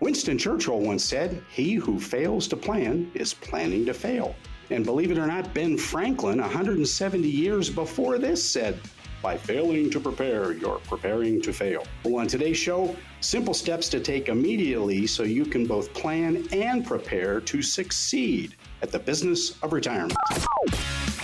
[0.00, 4.34] Winston Churchill once said, He who fails to plan is planning to fail.
[4.70, 8.78] And believe it or not, Ben Franklin, 170 years before this, said,
[9.22, 11.84] by failing to prepare, you're preparing to fail.
[12.04, 16.84] Well, on today's show, simple steps to take immediately so you can both plan and
[16.86, 20.14] prepare to succeed at the business of retirement.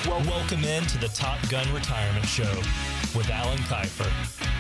[0.07, 2.55] Well, welcome in to the Top Gun Retirement Show
[3.15, 4.52] with Alan Kifer.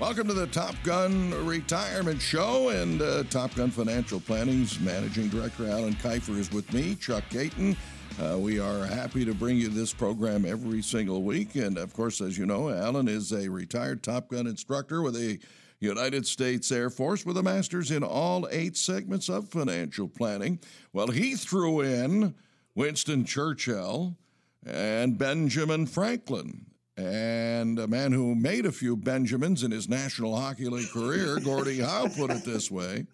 [0.00, 5.68] Welcome to the Top Gun Retirement Show and uh, Top Gun Financial Planning's Managing Director
[5.68, 7.76] Alan Kifer is with me, Chuck Gayton.
[8.18, 11.54] Uh, we are happy to bring you this program every single week.
[11.56, 15.38] And of course, as you know, Alan is a retired Top Gun instructor with the
[15.80, 20.60] United States Air Force with a master's in all eight segments of financial planning.
[20.94, 22.34] Well, he threw in
[22.74, 24.16] Winston Churchill
[24.64, 26.69] and Benjamin Franklin.
[27.00, 31.80] And a man who made a few Benjamins in his National Hockey League career, Gordie
[31.80, 33.06] Howe, put it this way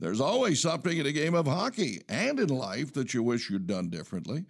[0.00, 3.66] there's always something in a game of hockey and in life that you wish you'd
[3.66, 4.46] done differently.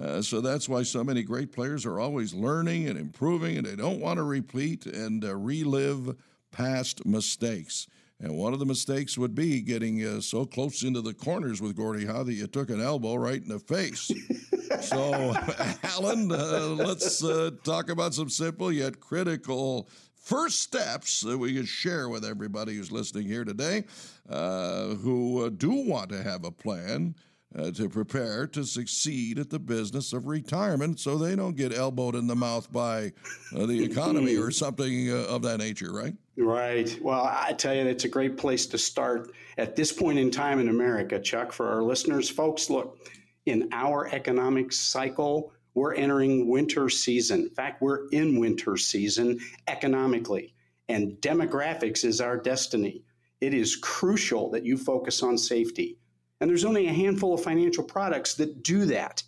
[0.00, 3.76] Uh, so that's why so many great players are always learning and improving, and they
[3.76, 6.16] don't want to repeat and uh, relive
[6.52, 7.88] past mistakes.
[8.20, 11.74] And one of the mistakes would be getting uh, so close into the corners with
[11.74, 14.10] Gordie Howe that you took an elbow right in the face.
[14.82, 15.34] so,
[15.82, 21.64] Alan, uh, let's uh, talk about some simple yet critical first steps that we can
[21.64, 23.84] share with everybody who's listening here today
[24.28, 27.14] uh, who uh, do want to have a plan
[27.58, 32.14] uh, to prepare to succeed at the business of retirement so they don't get elbowed
[32.14, 33.12] in the mouth by
[33.56, 36.14] uh, the economy or something uh, of that nature, right?
[36.36, 36.96] Right.
[37.02, 40.58] Well, I tell you, it's a great place to start at this point in time
[40.58, 42.30] in America, Chuck, for our listeners.
[42.30, 42.98] Folks, look,
[43.46, 47.42] in our economic cycle, we're entering winter season.
[47.42, 50.54] In fact, we're in winter season economically,
[50.88, 53.02] and demographics is our destiny.
[53.40, 55.99] It is crucial that you focus on safety.
[56.40, 59.22] And there's only a handful of financial products that do that.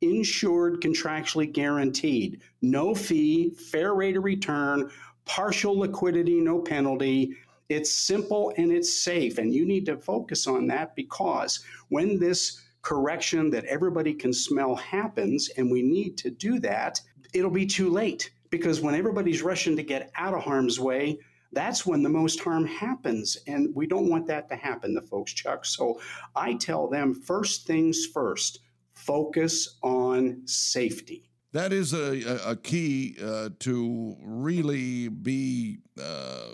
[0.00, 4.90] Insured, contractually guaranteed, no fee, fair rate of return,
[5.24, 7.34] partial liquidity, no penalty.
[7.68, 9.38] It's simple and it's safe.
[9.38, 14.76] And you need to focus on that because when this correction that everybody can smell
[14.76, 17.00] happens, and we need to do that,
[17.34, 18.30] it'll be too late.
[18.50, 21.18] Because when everybody's rushing to get out of harm's way,
[21.52, 23.36] that's when the most harm happens.
[23.46, 25.64] And we don't want that to happen to folks, Chuck.
[25.64, 26.00] So
[26.36, 28.60] I tell them first things first,
[28.94, 31.24] focus on safety.
[31.52, 36.50] That is a, a key uh, to really be uh,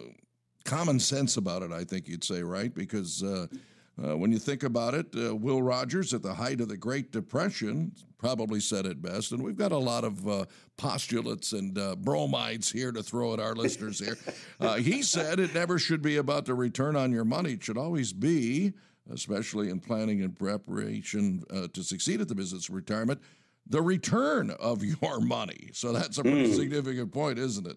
[0.65, 2.73] common sense about it, I think you'd say, right?
[2.73, 3.47] Because uh,
[4.03, 7.13] uh, when you think about it, uh, Will Rogers at the height of the Great
[7.13, 10.45] Depression probably said it best, and we've got a lot of uh,
[10.77, 14.17] postulates and uh, bromides here to throw at our listeners here.
[14.61, 17.53] Uh, he said it never should be about the return on your money.
[17.53, 18.73] It should always be,
[19.13, 23.21] especially in planning and preparation uh, to succeed at the business of retirement,
[23.67, 25.71] the return of your money.
[25.73, 26.57] So that's a pretty mm.
[26.57, 27.77] significant point, isn't it?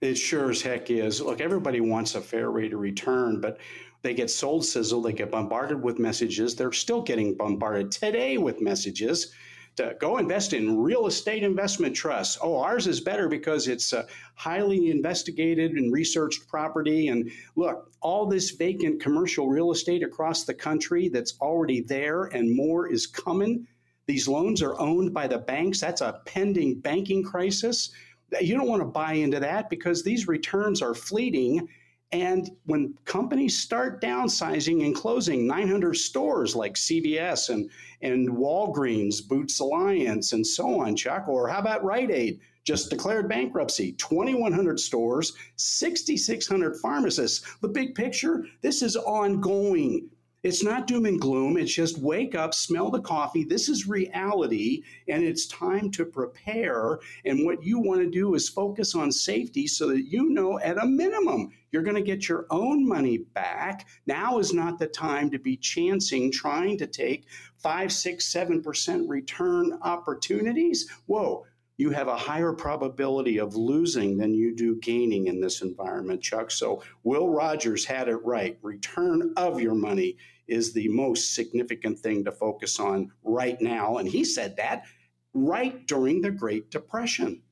[0.00, 1.20] It sure as heck is.
[1.20, 3.58] Look, everybody wants a fair rate of return, but
[4.02, 6.54] they get sold sizzle, they get bombarded with messages.
[6.54, 9.32] They're still getting bombarded today with messages
[9.76, 12.38] to go invest in real estate investment trusts.
[12.40, 17.08] Oh, ours is better because it's a highly investigated and researched property.
[17.08, 22.54] And look, all this vacant commercial real estate across the country that's already there and
[22.54, 23.66] more is coming.
[24.06, 25.80] These loans are owned by the banks.
[25.80, 27.90] That's a pending banking crisis.
[28.40, 31.68] You don't want to buy into that because these returns are fleeting
[32.14, 37.68] and when companies start downsizing and closing 900 stores like CVS and,
[38.02, 42.38] and Walgreens, Boots Alliance, and so on, Chuck, or how about Rite Aid?
[42.62, 47.56] Just declared bankruptcy, 2,100 stores, 6,600 pharmacists.
[47.60, 50.08] The big picture this is ongoing.
[50.44, 51.56] It's not doom and gloom.
[51.56, 53.44] It's just wake up, smell the coffee.
[53.44, 56.98] This is reality, and it's time to prepare.
[57.24, 60.76] And what you want to do is focus on safety so that you know at
[60.76, 63.88] a minimum you're going to get your own money back.
[64.06, 67.24] Now is not the time to be chancing, trying to take
[67.56, 70.90] five, six, seven percent return opportunities.
[71.06, 76.22] Whoa you have a higher probability of losing than you do gaining in this environment,
[76.22, 76.52] Chuck.
[76.52, 78.56] So Will Rogers had it right.
[78.62, 83.98] Return of your money is the most significant thing to focus on right now.
[83.98, 84.84] And he said that
[85.32, 87.42] right during the Great Depression.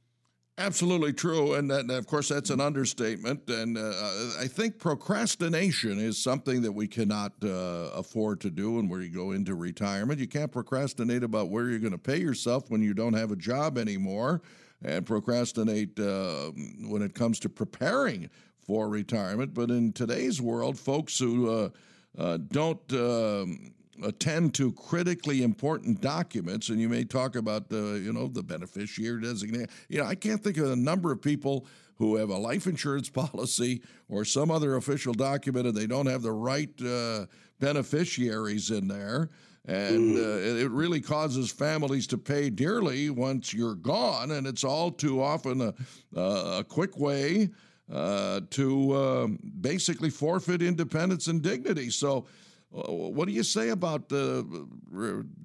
[0.58, 3.48] Absolutely true, and, that, of course that's an understatement.
[3.48, 3.92] And uh,
[4.38, 8.78] I think procrastination is something that we cannot uh, afford to do.
[8.78, 12.20] And where you go into retirement, you can't procrastinate about where you're going to pay
[12.20, 14.42] yourself when you don't have a job anymore.
[14.84, 16.50] and procrastinate uh,
[16.88, 18.28] when it comes to preparing
[18.58, 19.54] for retirement.
[19.54, 21.70] But in today's world, folks who
[22.18, 23.72] uh, don't um,
[24.02, 29.22] attend to critically important documents, and you may talk about the, you know, the beneficiary
[29.22, 29.68] designation.
[29.88, 31.66] You know, I can't think of a number of people
[31.96, 36.22] who have a life insurance policy or some other official document, and they don't have
[36.22, 37.26] the right uh,
[37.60, 39.30] beneficiaries in there.
[39.64, 40.18] And mm.
[40.18, 45.22] uh, it really causes families to pay dearly once you're gone, and it's all too
[45.22, 47.50] often a, a quick way
[47.90, 49.26] uh, to uh,
[49.60, 51.90] basically forfeit independence and dignity.
[51.90, 52.26] So,
[52.74, 54.42] uh, what do you say about uh,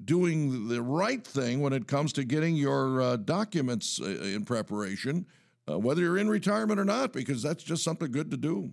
[0.05, 5.25] doing the right thing when it comes to getting your uh, documents uh, in preparation,
[5.69, 7.11] uh, whether you're in retirement or not?
[7.11, 8.71] Because that's just something good to do.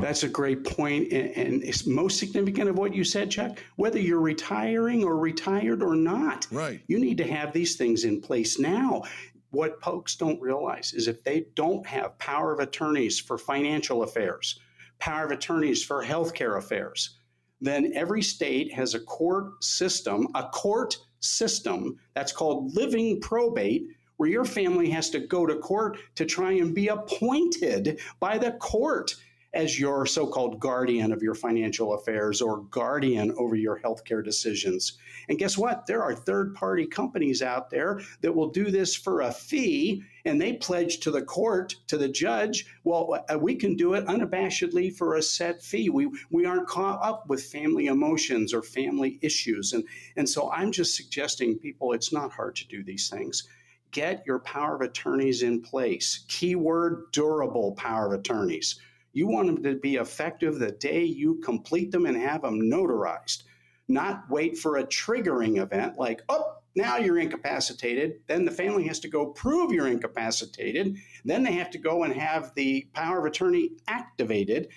[0.00, 3.58] That's a great point, and, and it's most significant of what you said, Chuck.
[3.76, 6.80] Whether you're retiring or retired or not, right?
[6.86, 9.02] You need to have these things in place now.
[9.50, 14.60] What folks don't realize is if they don't have power of attorneys for financial affairs,
[14.98, 17.18] power of attorneys for healthcare affairs,
[17.60, 24.28] then every state has a court system, a court system that's called living probate, where
[24.28, 29.14] your family has to go to court to try and be appointed by the court
[29.52, 34.98] as your so called guardian of your financial affairs or guardian over your healthcare decisions.
[35.28, 35.86] And guess what?
[35.86, 40.40] There are third party companies out there that will do this for a fee and
[40.40, 44.94] they pledge to the court, to the judge, well, uh, we can do it unabashedly
[44.94, 45.88] for a set fee.
[45.88, 49.72] We, we aren't caught up with family emotions or family issues.
[49.72, 49.84] And,
[50.16, 53.48] and so I'm just suggesting people, it's not hard to do these things.
[53.90, 56.24] Get your power of attorneys in place.
[56.28, 58.78] Keyword durable power of attorneys
[59.12, 63.42] you want them to be effective the day you complete them and have them notarized,
[63.88, 68.20] not wait for a triggering event like, oh, now you're incapacitated.
[68.28, 70.96] Then the family has to go prove you're incapacitated.
[71.24, 74.68] Then they have to go and have the power of attorney activated.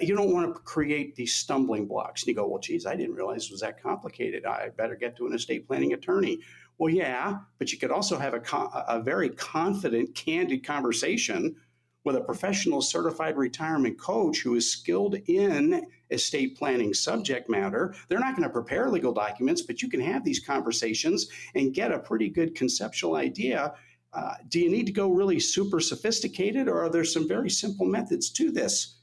[0.00, 2.22] You don't want to create these stumbling blocks.
[2.22, 4.46] And you go, well, geez, I didn't realize it was that complicated.
[4.46, 6.40] I better get to an estate planning attorney.
[6.78, 8.40] Well, yeah, but you could also have a,
[8.88, 11.56] a very confident, candid conversation
[12.04, 17.94] with a professional certified retirement coach who is skilled in estate planning subject matter.
[18.08, 21.92] They're not going to prepare legal documents, but you can have these conversations and get
[21.92, 23.74] a pretty good conceptual idea.
[24.12, 27.86] Uh, do you need to go really super sophisticated, or are there some very simple
[27.86, 28.98] methods to this?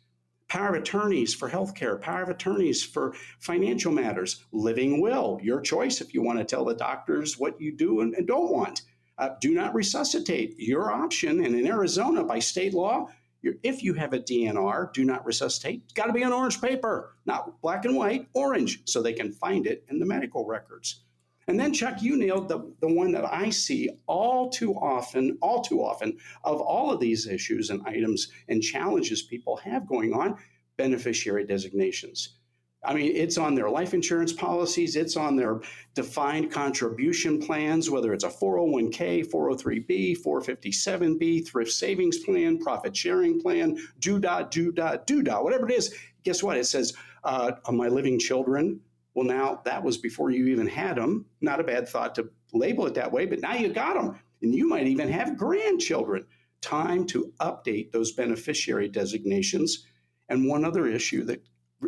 [0.48, 6.02] Power of attorneys for healthcare, power of attorneys for financial matters, living will, your choice
[6.02, 8.82] if you want to tell the doctors what you do and, and don't want
[9.22, 10.56] uh, do not resuscitate.
[10.58, 13.08] Your option, and in Arizona, by state law,
[13.44, 15.82] if you have a DNR, do not resuscitate.
[15.84, 19.32] It's got to be on orange paper, not black and white, orange, so they can
[19.32, 21.04] find it in the medical records.
[21.48, 25.62] And then, Chuck, you nailed the, the one that I see all too often, all
[25.62, 30.38] too often, of all of these issues and items and challenges people have going on
[30.78, 32.38] beneficiary designations.
[32.84, 35.62] I mean, it's on their life insurance policies, it's on their
[35.94, 43.78] defined contribution plans, whether it's a 401k, 403b, 457b, thrift savings plan, profit sharing plan,
[44.00, 45.94] do dot, do dot, do dot, whatever it is.
[46.24, 46.58] Guess what?
[46.58, 46.94] It says,
[47.24, 48.80] uh, my living children.
[49.14, 51.26] Well, now that was before you even had them.
[51.42, 54.20] Not a bad thought to label it that way, but now you got them.
[54.42, 56.26] And you might even have grandchildren.
[56.62, 59.86] Time to update those beneficiary designations.
[60.30, 61.44] And one other issue that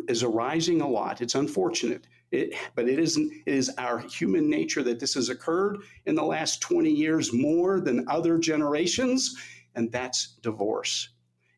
[0.08, 1.20] is arising a lot.
[1.20, 3.32] It's unfortunate, it, but it isn't.
[3.46, 7.80] It is our human nature that this has occurred in the last 20 years more
[7.80, 9.34] than other generations,
[9.74, 11.10] and that's divorce.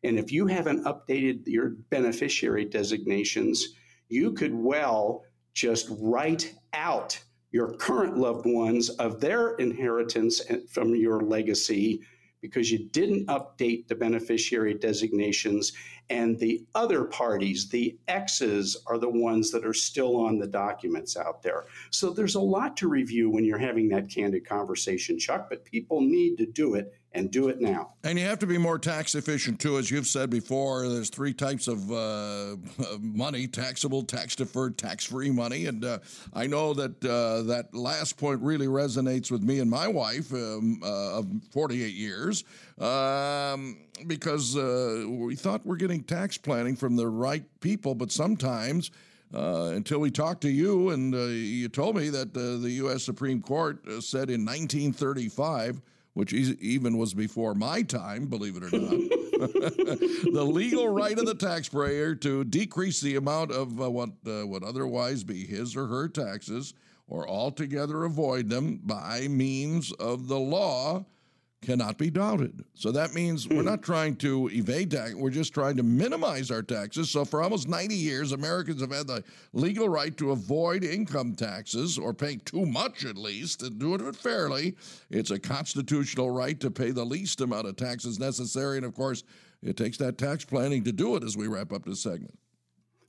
[0.03, 3.75] And if you haven't updated your beneficiary designations,
[4.09, 7.19] you could well just write out
[7.51, 12.01] your current loved ones of their inheritance from your legacy
[12.41, 15.73] because you didn't update the beneficiary designations
[16.09, 21.17] and the other parties, the X's, are the ones that are still on the documents
[21.17, 21.65] out there.
[21.89, 26.01] So there's a lot to review when you're having that candid conversation, Chuck, but people
[26.01, 27.93] need to do it and do it now.
[28.03, 30.87] And you have to be more tax efficient too, as you've said before.
[30.87, 32.55] There's three types of uh,
[32.99, 35.65] money: taxable, tax deferred, tax free money.
[35.65, 35.99] And uh,
[36.33, 40.79] I know that uh, that last point really resonates with me and my wife um,
[40.83, 42.43] uh, of 48 years,
[42.79, 48.91] um, because uh, we thought we're getting tax planning from the right people, but sometimes.
[49.33, 53.03] Uh, until we talked to you, and uh, you told me that uh, the U.S.
[53.03, 55.81] Supreme Court uh, said in 1935
[56.17, 58.89] which even was before my time, believe it or not.
[60.33, 64.63] the legal right of the taxpayer to decrease the amount of uh, what uh, would
[64.63, 66.73] otherwise be his or her taxes
[67.07, 71.05] or altogether avoid them by means of the law
[71.61, 72.63] cannot be doubted.
[72.75, 73.65] So that means we're hmm.
[73.65, 77.09] not trying to evade tax, we're just trying to minimize our taxes.
[77.09, 79.23] So for almost 90 years, Americans have had the
[79.53, 84.15] legal right to avoid income taxes or pay too much at least and do it
[84.15, 84.75] fairly.
[85.09, 88.77] It's a constitutional right to pay the least amount of taxes necessary.
[88.77, 89.23] And of course,
[89.63, 92.37] it takes that tax planning to do it as we wrap up this segment.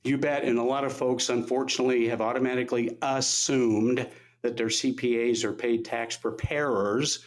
[0.03, 0.43] You bet.
[0.43, 4.07] And a lot of folks, unfortunately, have automatically assumed
[4.41, 7.25] that their CPAs are paid tax preparers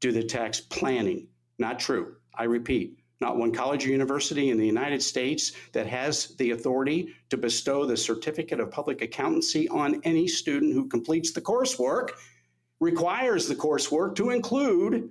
[0.00, 1.28] do the tax planning.
[1.58, 2.16] Not true.
[2.34, 7.14] I repeat, not one college or university in the United States that has the authority
[7.28, 12.10] to bestow the certificate of public accountancy on any student who completes the coursework
[12.80, 15.10] requires the coursework to include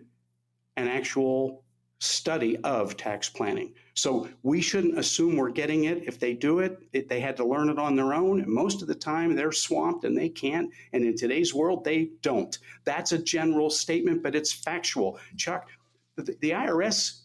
[0.76, 1.64] an actual
[2.00, 3.74] study of tax planning.
[3.94, 6.04] So we shouldn't assume we're getting it.
[6.08, 8.42] If they do it, it, they had to learn it on their own.
[8.42, 10.72] And most of the time, they're swamped and they can't.
[10.94, 12.58] And in today's world, they don't.
[12.86, 15.20] That's a general statement, but it's factual.
[15.36, 15.68] Chuck,
[16.16, 17.24] the, the IRS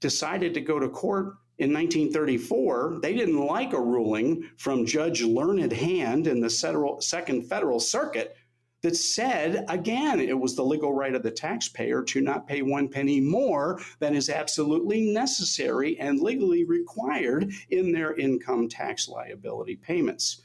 [0.00, 5.72] decided to go to court in 1934, they didn't like a ruling from Judge Learned
[5.72, 8.36] Hand in the federal, Second Federal Circuit
[8.82, 12.88] that said, again, it was the legal right of the taxpayer to not pay one
[12.88, 20.42] penny more than is absolutely necessary and legally required in their income tax liability payments.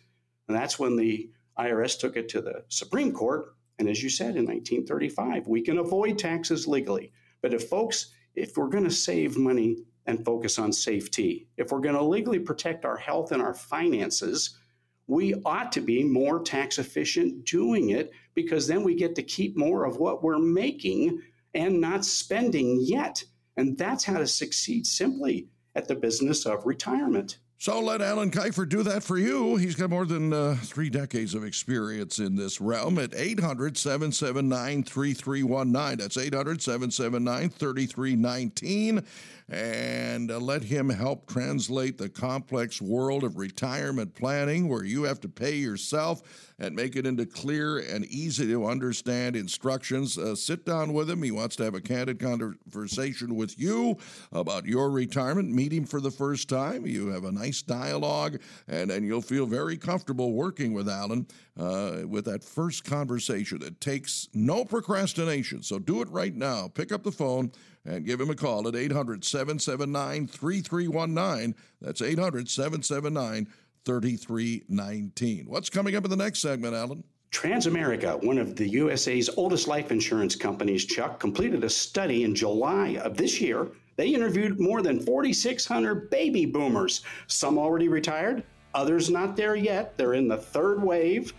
[0.48, 3.56] And that's when the IRS took it to the Supreme Court.
[3.78, 7.12] And as you said in 1935, we can avoid taxes legally.
[7.42, 11.80] But if folks, if we're going to save money and focus on safety, if we're
[11.80, 14.58] going to legally protect our health and our finances,
[15.08, 19.58] we ought to be more tax efficient doing it because then we get to keep
[19.58, 21.22] more of what we're making
[21.54, 23.24] and not spending yet.
[23.58, 27.38] And that's how to succeed simply at the business of retirement.
[27.64, 29.56] So let Alan Kifer do that for you.
[29.56, 34.84] He's got more than uh, three decades of experience in this realm at 800 779
[34.84, 35.98] 3319.
[35.98, 39.06] That's 800 779 3319
[39.48, 45.22] and uh, let him help translate the complex world of retirement planning where you have
[45.22, 50.18] to pay yourself and make it into clear and easy to understand instructions.
[50.18, 51.22] Uh, sit down with him.
[51.22, 53.98] He wants to have a candid conversation with you
[54.32, 55.52] about your retirement.
[55.52, 56.88] Meet him for the first time.
[56.88, 58.40] You have a nice dialogue,
[58.70, 61.28] and then you'll feel very comfortable working with Alan
[61.60, 63.62] uh, with that first conversation.
[63.62, 65.64] It takes no procrastination.
[65.64, 66.70] So do it right now.
[66.70, 67.52] Pick up the phone
[67.86, 71.56] and give him a call at 800 779 3319.
[71.82, 73.48] That's 800 779
[73.86, 75.46] 3319.
[75.48, 77.04] What's coming up in the next segment, Alan?
[77.32, 82.98] Transamerica, one of the USA's oldest life insurance companies, Chuck, completed a study in July
[83.04, 83.70] of this year.
[83.96, 89.98] They interviewed more than 4,600 baby boomers, some already retired, others not there yet.
[89.98, 91.34] They're in the third wave.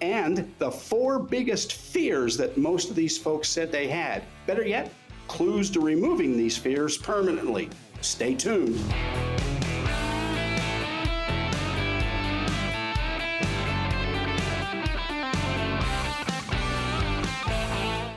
[0.00, 4.24] And the four biggest fears that most of these folks said they had.
[4.46, 4.92] Better yet,
[5.26, 7.70] clues to removing these fears permanently.
[8.02, 8.78] Stay tuned.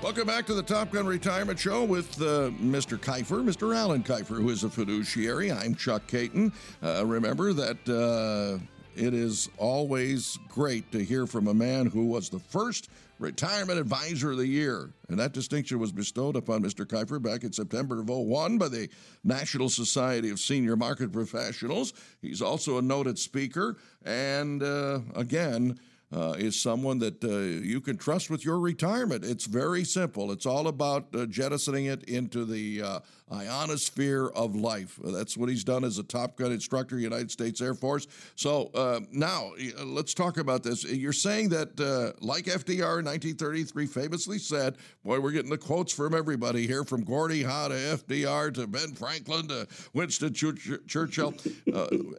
[0.10, 2.98] Welcome back to the Top Gun Retirement Show with uh, Mr.
[2.98, 3.75] Kifer, Mr.
[3.75, 5.51] Alan Kifer, who is a fiduciary.
[5.51, 6.51] I'm Chuck Caton.
[6.82, 8.58] Uh, remember that uh,
[8.96, 12.89] it is always great to hear from a man who was the first
[13.20, 14.89] Retirement Advisor of the Year.
[15.10, 16.88] And that distinction was bestowed upon Mr.
[16.88, 18.89] Kifer back in September of 01 by the
[19.24, 21.94] National Society of Senior Market Professionals.
[22.20, 23.78] He's also a noted speaker.
[24.04, 25.80] And uh, again,
[26.12, 29.24] uh, is someone that uh, you can trust with your retirement.
[29.24, 30.32] It's very simple.
[30.32, 33.00] It's all about uh, jettisoning it into the uh,
[33.34, 35.00] ionosphere of life.
[35.04, 38.08] That's what he's done as a Top Gun instructor, United States Air Force.
[38.36, 40.84] So uh, now uh, let's talk about this.
[40.84, 41.80] You're saying that,
[42.22, 47.04] like FDR in 1933 famously said, boy, we're getting the quotes from everybody here, from
[47.04, 51.34] Gordie Howe to FDR to Ben Franklin to Winston Churchill.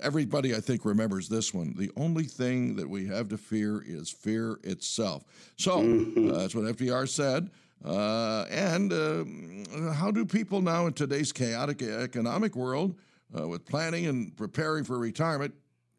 [0.03, 1.75] everybody, I think, remembers this one.
[1.77, 5.25] The only thing that we have to fear is fear itself.
[5.57, 6.31] So mm-hmm.
[6.31, 7.51] uh, that's what FDR said.
[7.85, 12.95] Uh, and uh, how do people now in today's chaotic economic world,
[13.39, 15.55] uh, with planning and preparing for retirement,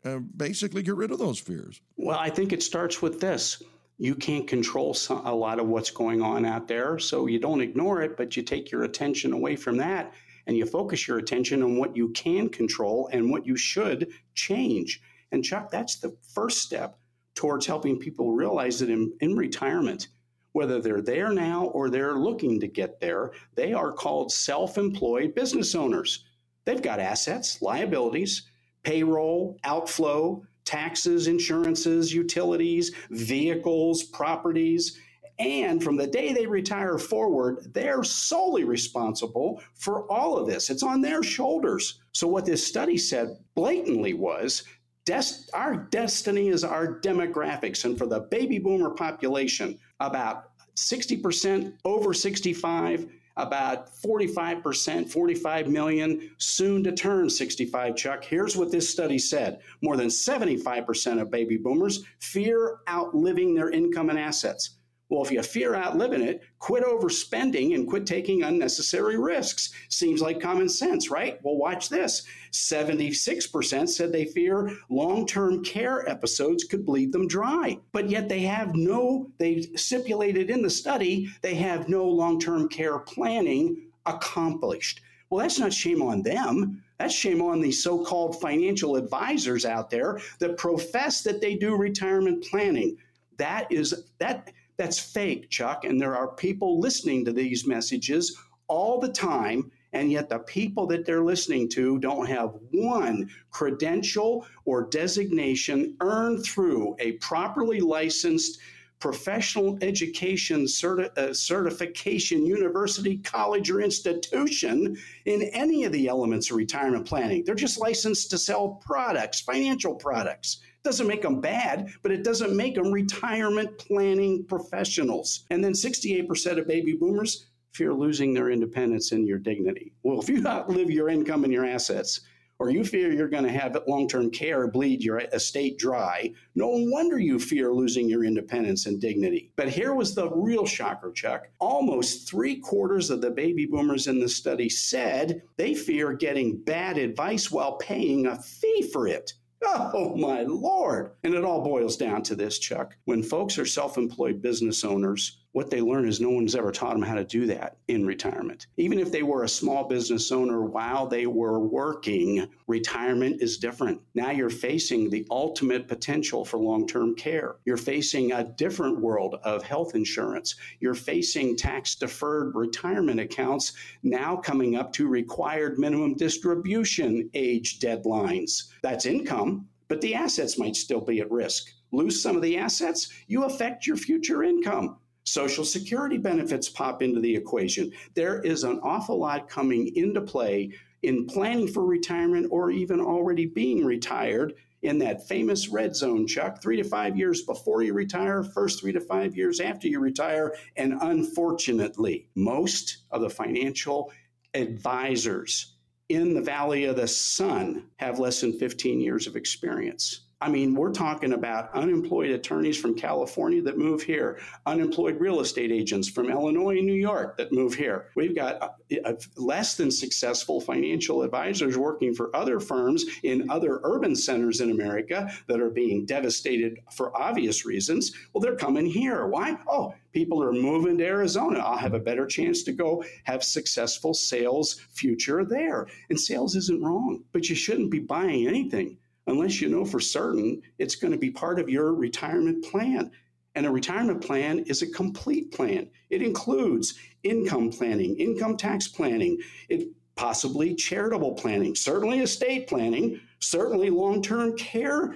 [0.06, 1.82] uh, basically get rid of those fears?
[1.98, 3.64] Well, I think it starts with this.
[3.98, 7.62] You can't control some, a lot of what's going on out there, so you don't
[7.62, 10.14] ignore it, but you take your attention away from that
[10.48, 15.02] and you focus your attention on what you can control and what you should change.
[15.32, 16.98] And Chuck, that's the first step
[17.36, 20.08] towards helping people realize that in, in retirement,
[20.54, 25.36] whether they're there now or they're looking to get there, they are called self employed
[25.36, 26.26] business owners.
[26.66, 28.44] They've got assets, liabilities,
[28.84, 35.00] payroll, outflow, taxes, insurances, utilities, vehicles, properties,
[35.40, 40.70] And from the day they retire forward, they're solely responsible for all of this.
[40.70, 42.00] It's on their shoulders.
[42.12, 44.64] So, what this study said blatantly was
[45.06, 47.86] Des- our destiny is our demographics.
[47.86, 56.84] And for the baby boomer population, about 60% over 65, about 45%, 45 million, soon
[56.84, 58.24] to turn 65, Chuck.
[58.24, 64.10] Here's what this study said more than 75% of baby boomers fear outliving their income
[64.10, 64.78] and assets.
[65.12, 69.74] Well, if you fear outliving it, quit overspending and quit taking unnecessary risks.
[69.90, 71.38] Seems like common sense, right?
[71.44, 72.24] Well, watch this.
[72.54, 77.78] 76% said they fear long term care episodes could bleed them dry.
[77.92, 82.70] But yet they have no, they stipulated in the study, they have no long term
[82.70, 85.02] care planning accomplished.
[85.30, 86.84] Well, that's not shame on them.
[87.00, 91.76] That's shame on the so called financial advisors out there that profess that they do
[91.76, 92.96] retirement planning.
[93.38, 95.84] That is, that that's fake, Chuck.
[95.86, 98.36] And there are people listening to these messages
[98.68, 99.72] all the time.
[99.94, 106.44] And yet, the people that they're listening to don't have one credential or designation earned
[106.44, 108.60] through a properly licensed
[109.02, 116.58] professional education certi- uh, certification, university, college, or institution in any of the elements of
[116.58, 117.44] retirement planning.
[117.44, 120.62] They're just licensed to sell products, financial products.
[120.84, 125.46] Doesn't make them bad, but it doesn't make them retirement planning professionals.
[125.50, 129.94] And then 68% of baby boomers fear losing their independence and your dignity.
[130.04, 132.22] Well, if you outlive your income and your assets,
[132.62, 136.68] or you fear you're going to have long term care bleed your estate dry, no
[136.70, 139.52] wonder you fear losing your independence and dignity.
[139.56, 141.48] But here was the real shocker, Chuck.
[141.58, 147.00] Almost three quarters of the baby boomers in the study said they fear getting bad
[147.00, 149.34] advice while paying a fee for it.
[149.64, 151.14] Oh, my Lord.
[151.24, 152.96] And it all boils down to this, Chuck.
[153.06, 156.94] When folks are self employed business owners, what they learn is no one's ever taught
[156.94, 158.68] them how to do that in retirement.
[158.78, 164.00] Even if they were a small business owner while they were working, retirement is different.
[164.16, 167.58] Now you're facing the ultimate potential for long term care.
[167.66, 170.56] You're facing a different world of health insurance.
[170.80, 173.74] You're facing tax deferred retirement accounts
[174.04, 178.70] now coming up to required minimum distribution age deadlines.
[178.82, 181.72] That's income, but the assets might still be at risk.
[181.92, 184.98] Lose some of the assets, you affect your future income.
[185.24, 187.92] Social Security benefits pop into the equation.
[188.16, 190.72] There is an awful lot coming into play
[191.04, 196.62] in planning for retirement or even already being retired in that famous red zone, Chuck,
[196.62, 200.56] three to five years before you retire, first three to five years after you retire.
[200.76, 204.12] And unfortunately, most of the financial
[204.54, 205.76] advisors
[206.10, 210.22] in the Valley of the Sun have less than 15 years of experience.
[210.42, 215.72] I mean, we're talking about unemployed attorneys from California that move here, unemployed real estate
[215.72, 218.08] agents from Illinois and New York that move here.
[218.16, 218.70] We've got uh,
[219.06, 224.72] uh, less than successful financial advisors working for other firms in other urban centers in
[224.72, 228.12] America that are being devastated for obvious reasons.
[228.34, 229.28] Well, they're coming here.
[229.28, 229.60] Why?
[229.68, 231.60] Oh, people are moving to Arizona.
[231.60, 235.86] I'll have a better chance to go have successful sales future there.
[236.10, 240.62] And sales isn't wrong, but you shouldn't be buying anything unless you know for certain
[240.78, 243.12] it's going to be part of your retirement plan.
[243.56, 245.90] And a retirement plan is a complete plan.
[246.10, 253.90] It includes income planning, income tax planning, it possibly charitable planning, certainly estate planning, certainly
[253.90, 255.16] long-term care.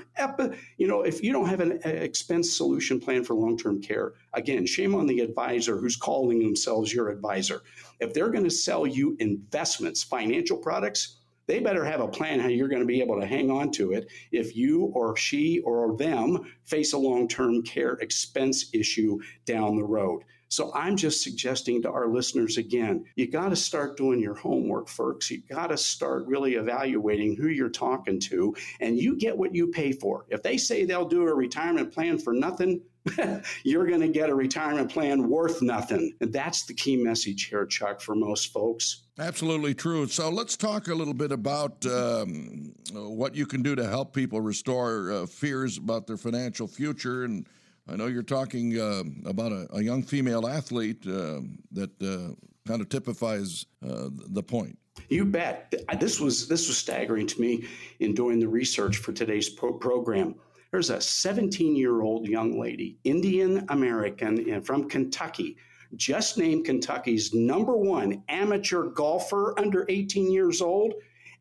[0.78, 4.96] You know, if you don't have an expense solution plan for long-term care, again, shame
[4.96, 7.62] on the advisor who's calling themselves your advisor.
[8.00, 12.48] If they're going to sell you investments, financial products, they better have a plan how
[12.48, 15.96] you're going to be able to hang on to it if you or she or
[15.98, 20.24] them face a long term care expense issue down the road.
[20.48, 24.88] So I'm just suggesting to our listeners again, you got to start doing your homework,
[24.88, 25.32] folks.
[25.32, 29.68] You got to start really evaluating who you're talking to, and you get what you
[29.68, 30.26] pay for.
[30.30, 32.82] If they say they'll do a retirement plan for nothing,
[33.64, 36.14] you're going to get a retirement plan worth nothing.
[36.22, 39.04] And that's the key message here, Chuck, for most folks.
[39.18, 40.08] Absolutely true.
[40.08, 44.42] So let's talk a little bit about um, what you can do to help people
[44.42, 47.24] restore uh, fears about their financial future.
[47.24, 47.48] And
[47.88, 51.42] I know you're talking uh, about a, a, young female athlete uh,
[51.72, 52.34] that uh,
[52.68, 54.78] kind of typifies uh, the point.
[55.10, 55.74] You bet.
[56.00, 57.68] This was this was staggering to me
[58.00, 60.36] in doing the research for today's pro- program.
[60.76, 65.56] There's a 17 year old young lady, Indian American, and from Kentucky,
[65.96, 70.94] just named Kentucky's number one amateur golfer under 18 years old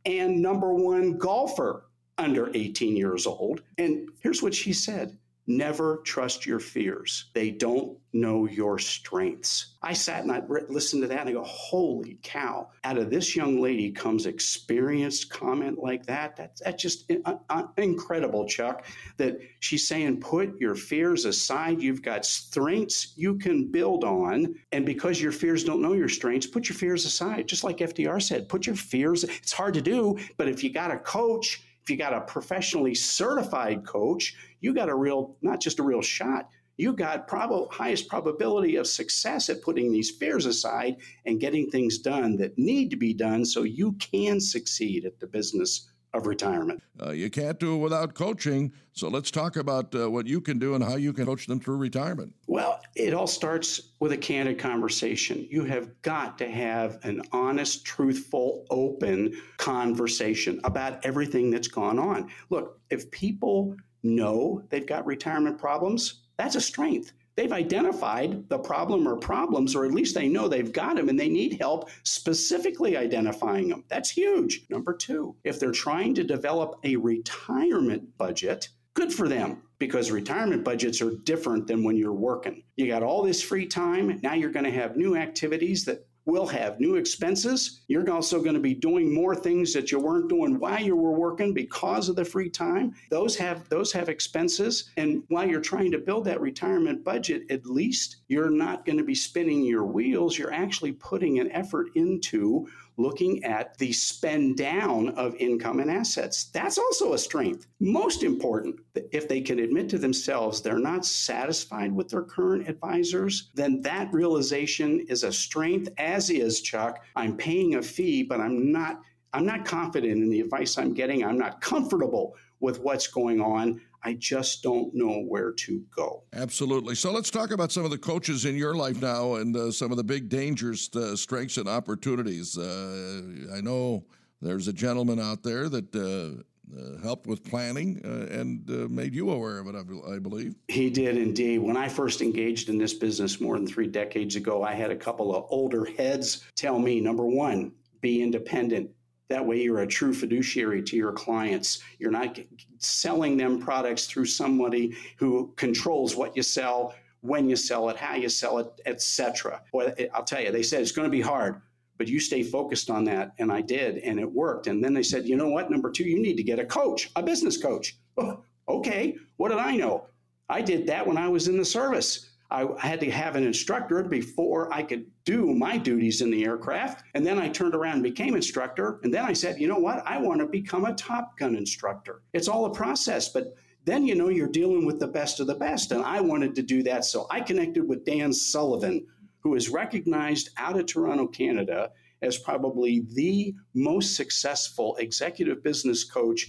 [0.05, 3.63] and number one golfer under 18 years old.
[3.77, 7.31] And here's what she said Never trust your fears.
[7.35, 9.75] They don't know your strengths.
[9.83, 12.71] I sat and I listened to that and I go, holy cow.
[12.85, 16.37] Out of this young lady comes experienced comment like that.
[16.37, 18.87] That's, that's just uh, uh, incredible, Chuck,
[19.19, 21.83] that she's saying, put your fears aside.
[21.83, 24.55] You've got strengths you can build on.
[24.73, 27.49] And because your fears don't know your strengths, put your fears aside.
[27.49, 30.91] Just like FDR said, put your fears, it's hard to do, but if you got
[30.91, 35.79] a coach, if you got a professionally certified coach, you got a real, not just
[35.79, 40.97] a real shot, you got prob- highest probability of success at putting these fears aside
[41.27, 45.27] and getting things done that need to be done so you can succeed at the
[45.27, 46.83] business of retirement.
[47.05, 48.73] Uh, you can't do it without coaching.
[48.93, 51.61] So let's talk about uh, what you can do and how you can coach them
[51.61, 52.33] through retirement.
[52.47, 55.47] Well, it all starts with a candid conversation.
[55.51, 62.31] You have got to have an honest, truthful, open conversation about everything that's gone on.
[62.49, 67.13] Look, if people know they've got retirement problems, that's a strength.
[67.37, 71.19] They've identified the problem or problems, or at least they know they've got them and
[71.19, 73.85] they need help specifically identifying them.
[73.89, 74.67] That's huge.
[74.71, 80.65] Number two, if they're trying to develop a retirement budget, good for them because retirement
[80.65, 82.63] budgets are different than when you're working.
[82.77, 84.21] You got all this free time.
[84.23, 87.83] Now you're going to have new activities that will have new expenses.
[87.89, 91.13] You're also going to be doing more things that you weren't doing while you were
[91.13, 92.95] working because of the free time.
[93.11, 97.67] Those have those have expenses and while you're trying to build that retirement budget, at
[97.67, 100.39] least you're not going to be spinning your wheels.
[100.39, 106.45] You're actually putting an effort into looking at the spend down of income and assets.
[106.47, 107.67] That's also a strength.
[107.81, 108.77] Most important,
[109.13, 114.13] if they can admit to themselves they're not satisfied with their current advisors, then that
[114.13, 119.01] realization is a strength, as is, Chuck, I'm paying a fee, but I'm not.
[119.33, 121.25] I'm not confident in the advice I'm getting.
[121.25, 123.81] I'm not comfortable with what's going on.
[124.05, 126.25] I just don't know where to go.
[126.35, 126.95] Absolutely.
[126.95, 129.91] So let's talk about some of the coaches in your life now and uh, some
[129.91, 132.59] of the big dangers, uh, strengths, and opportunities.
[132.59, 133.23] Uh,
[133.55, 134.05] I know
[134.43, 135.95] there's a gentleman out there that.
[135.95, 136.43] Uh,
[136.75, 140.55] uh, helped with planning uh, and made you aware of it, I, I believe.
[140.69, 141.59] He did indeed.
[141.59, 144.97] When I first engaged in this business more than three decades ago, I had a
[144.97, 148.91] couple of older heads tell me number one, be independent,
[149.29, 151.81] that way, you're a true fiduciary to your clients.
[151.99, 152.39] You're not
[152.79, 158.15] selling them products through somebody who controls what you sell, when you sell it, how
[158.15, 159.63] you sell it, etc.
[159.73, 161.63] Well, I'll tell you, they said it's going to be hard,
[161.97, 164.67] but you stay focused on that, and I did, and it worked.
[164.67, 165.71] And then they said, you know what?
[165.71, 167.97] Number two, you need to get a coach, a business coach.
[168.19, 170.07] Oh, okay, what did I know?
[170.51, 172.29] I did that when I was in the service.
[172.51, 177.05] I had to have an instructor before I could do my duties in the aircraft.
[177.15, 179.01] And then I turned around and became instructor.
[179.03, 180.03] And then I said, you know what?
[180.07, 182.23] I want to become a Top Gun instructor.
[182.33, 183.55] It's all a process, but
[183.85, 185.93] then you know you're dealing with the best of the best.
[185.93, 187.05] And I wanted to do that.
[187.05, 189.07] So I connected with Dan Sullivan,
[189.41, 191.91] who is recognized out of Toronto, Canada,
[192.23, 196.49] as probably the most successful executive business coach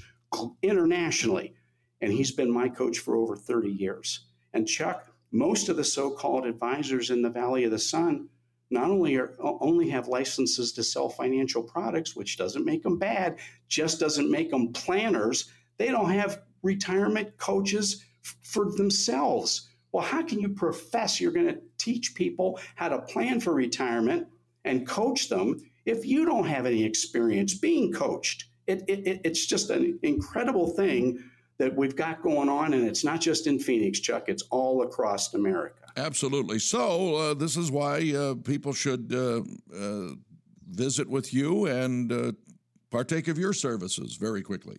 [0.61, 1.53] internationally.
[2.01, 4.27] And he's been my coach for over 30 years.
[4.53, 8.29] And Chuck, most of the so-called advisors in the Valley of the Sun
[8.71, 13.37] not only are only have licenses to sell financial products, which doesn't make them bad,
[13.67, 15.51] just doesn't make them planners.
[15.77, 19.67] They don't have retirement coaches f- for themselves.
[19.91, 24.27] Well, how can you profess you're going to teach people how to plan for retirement
[24.63, 28.45] and coach them if you don't have any experience being coached?
[28.67, 31.23] It, it, it's just an incredible thing
[31.57, 35.33] that we've got going on, and it's not just in Phoenix, Chuck, it's all across
[35.33, 35.85] America.
[35.97, 36.59] Absolutely.
[36.59, 39.41] So, uh, this is why uh, people should uh,
[39.75, 40.15] uh
[40.69, 42.31] visit with you and uh,
[42.89, 44.77] partake of your services very quickly.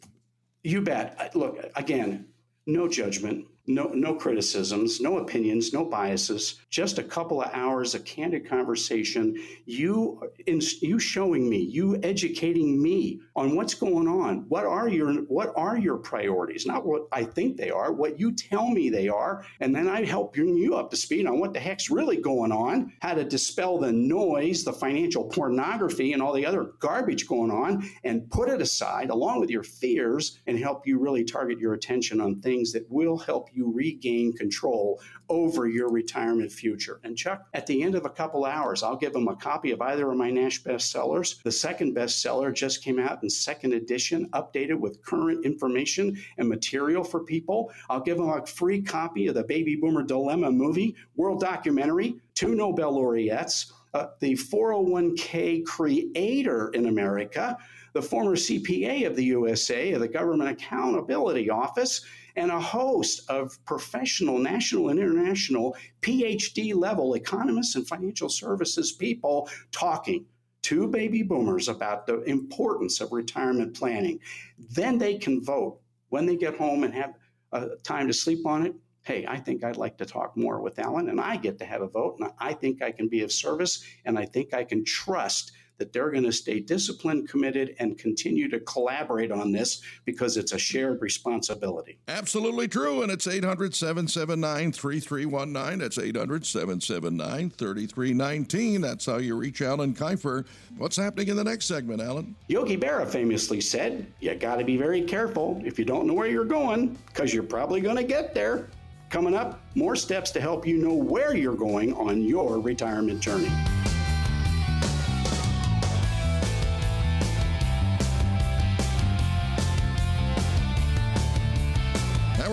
[0.64, 1.34] You bet.
[1.34, 2.26] Look, again,
[2.66, 8.04] no judgment no, no criticisms, no opinions, no biases, just a couple of hours of
[8.04, 9.36] candid conversation.
[9.64, 14.46] You, in, you showing me, you educating me on what's going on.
[14.48, 16.66] What are your What are your priorities?
[16.66, 20.04] Not what I think they are, what you tell me they are, and then I
[20.04, 23.24] help bring you up to speed on what the heck's really going on, how to
[23.24, 28.48] dispel the noise, the financial pornography, and all the other garbage going on, and put
[28.48, 32.72] it aside along with your fears, and help you really target your attention on things
[32.72, 37.00] that will help you regain control over your retirement future.
[37.04, 39.80] And Chuck, at the end of a couple hours, I'll give them a copy of
[39.80, 41.42] either of my Nash bestsellers.
[41.42, 47.02] The second bestseller just came out in second edition, updated with current information and material
[47.02, 47.72] for people.
[47.88, 52.54] I'll give them a free copy of the Baby Boomer Dilemma movie, world documentary, two
[52.54, 57.56] Nobel laureates, uh, the 401k creator in America,
[57.94, 62.04] the former CPA of the USA, of the Government Accountability Office,
[62.36, 69.48] and a host of professional, national and international PhD level economists and financial services people
[69.72, 70.26] talking
[70.62, 74.18] to baby boomers about the importance of retirement planning.
[74.58, 77.14] Then they can vote when they get home and have
[77.52, 78.74] uh, time to sleep on it.
[79.02, 81.82] Hey, I think I'd like to talk more with Alan, and I get to have
[81.82, 84.84] a vote, and I think I can be of service, and I think I can
[84.84, 90.36] trust that they're going to stay disciplined, committed, and continue to collaborate on this because
[90.36, 91.98] it's a shared responsibility.
[92.08, 93.02] Absolutely true.
[93.02, 95.78] And it's 800 779 3319.
[95.78, 98.80] That's 800 779 3319.
[98.80, 100.46] That's how you reach Alan Kifer.
[100.78, 102.34] What's happening in the next segment, Alan?
[102.48, 106.26] Yogi Berra famously said, You got to be very careful if you don't know where
[106.28, 108.68] you're going because you're probably going to get there.
[109.08, 113.50] Coming up, more steps to help you know where you're going on your retirement journey.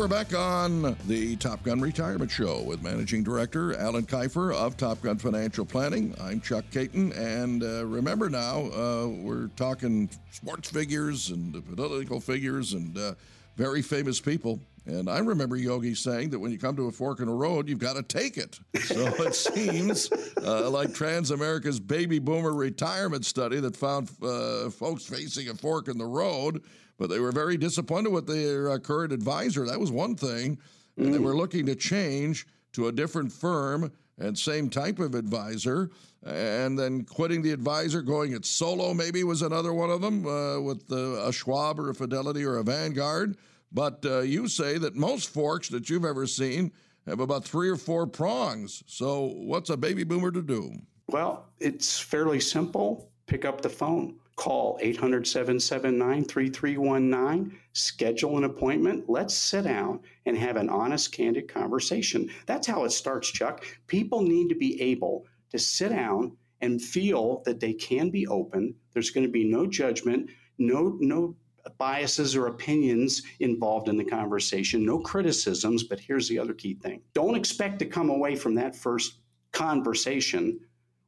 [0.04, 5.02] We're back on the Top Gun Retirement Show with Managing Director Alan Kifer of Top
[5.02, 6.14] Gun Financial Planning.
[6.20, 12.74] I'm Chuck Caton, and uh, remember now, uh, we're talking sports figures and political figures
[12.74, 13.14] and uh,
[13.56, 14.60] very famous people.
[14.86, 17.70] And I remember Yogi saying that when you come to a fork in the road,
[17.70, 18.60] you've got to take it.
[18.82, 20.12] So it seems
[20.44, 25.98] uh, like Transamerica's baby boomer retirement study that found uh, folks facing a fork in
[25.98, 26.62] the road
[26.98, 29.66] but they were very disappointed with their uh, current advisor.
[29.66, 30.58] That was one thing.
[30.98, 31.12] And mm.
[31.12, 35.90] they were looking to change to a different firm and same type of advisor.
[36.26, 40.60] And then quitting the advisor, going it solo maybe was another one of them uh,
[40.60, 43.38] with uh, a Schwab or a Fidelity or a Vanguard.
[43.72, 46.72] But uh, you say that most forks that you've ever seen
[47.08, 48.84] have about three or four prongs.
[48.88, 50.74] So what's a baby boomer to do?
[51.08, 53.12] Well, it's fairly simple.
[53.26, 59.08] Pick up the phone Call 800 779 3319, schedule an appointment.
[59.08, 62.30] Let's sit down and have an honest, candid conversation.
[62.48, 63.64] That's how it starts, Chuck.
[63.88, 68.74] People need to be able to sit down and feel that they can be open.
[68.94, 71.36] There's going to be no judgment, no, no
[71.78, 75.84] biases or opinions involved in the conversation, no criticisms.
[75.84, 79.20] But here's the other key thing don't expect to come away from that first
[79.52, 80.60] conversation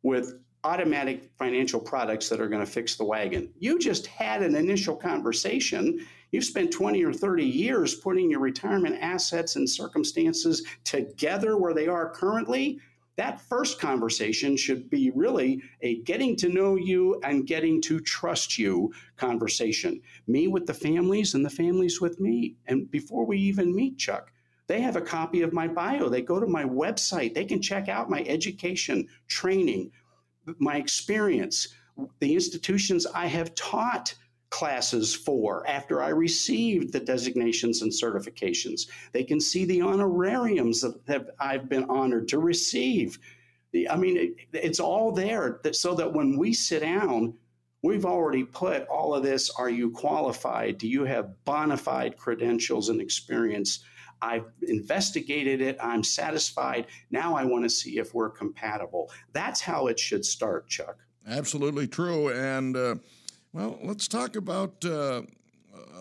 [0.04, 0.34] with
[0.66, 3.48] automatic financial products that are going to fix the wagon.
[3.60, 6.04] You just had an initial conversation.
[6.32, 11.88] You've spent 20 or 30 years putting your retirement assets and circumstances together where they
[11.88, 12.80] are currently.
[13.16, 18.58] That first conversation should be really a getting to know you and getting to trust
[18.58, 20.02] you conversation.
[20.26, 22.56] Me with the families and the families with me.
[22.66, 24.32] And before we even meet, Chuck,
[24.68, 26.10] they have a copy of my bio.
[26.10, 27.36] They go to my website.
[27.36, 29.92] They can check out my education, training,
[30.60, 31.70] my experience,
[32.20, 34.14] the institutions I have taught
[34.50, 38.88] classes for after I received the designations and certifications.
[39.12, 43.20] They can see the honorariums that I've been honored to receive.
[43.90, 47.34] I mean, it, it's all there so that when we sit down,
[47.82, 50.78] we've already put all of this are you qualified?
[50.78, 53.84] Do you have bona fide credentials and experience?
[54.22, 55.78] I've investigated it.
[55.82, 56.88] I'm satisfied.
[57.12, 59.12] Now I want to see if we're compatible.
[59.34, 60.98] That's how it should start, Chuck.
[61.28, 62.30] Absolutely true.
[62.30, 62.96] And, uh,
[63.54, 64.84] well, let's talk about.
[64.84, 65.24] Uh,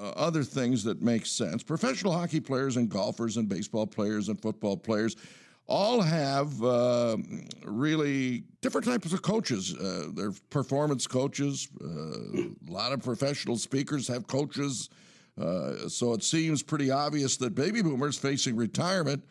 [0.00, 1.62] uh, other things that make sense.
[1.62, 5.16] Professional hockey players and golfers and baseball players and football players
[5.66, 7.16] all have uh,
[7.64, 9.74] really different types of coaches.
[9.74, 11.68] Uh, they're performance coaches.
[11.82, 14.90] Uh, a lot of professional speakers have coaches
[15.40, 19.24] uh, so it seems pretty obvious that baby boomers facing retirement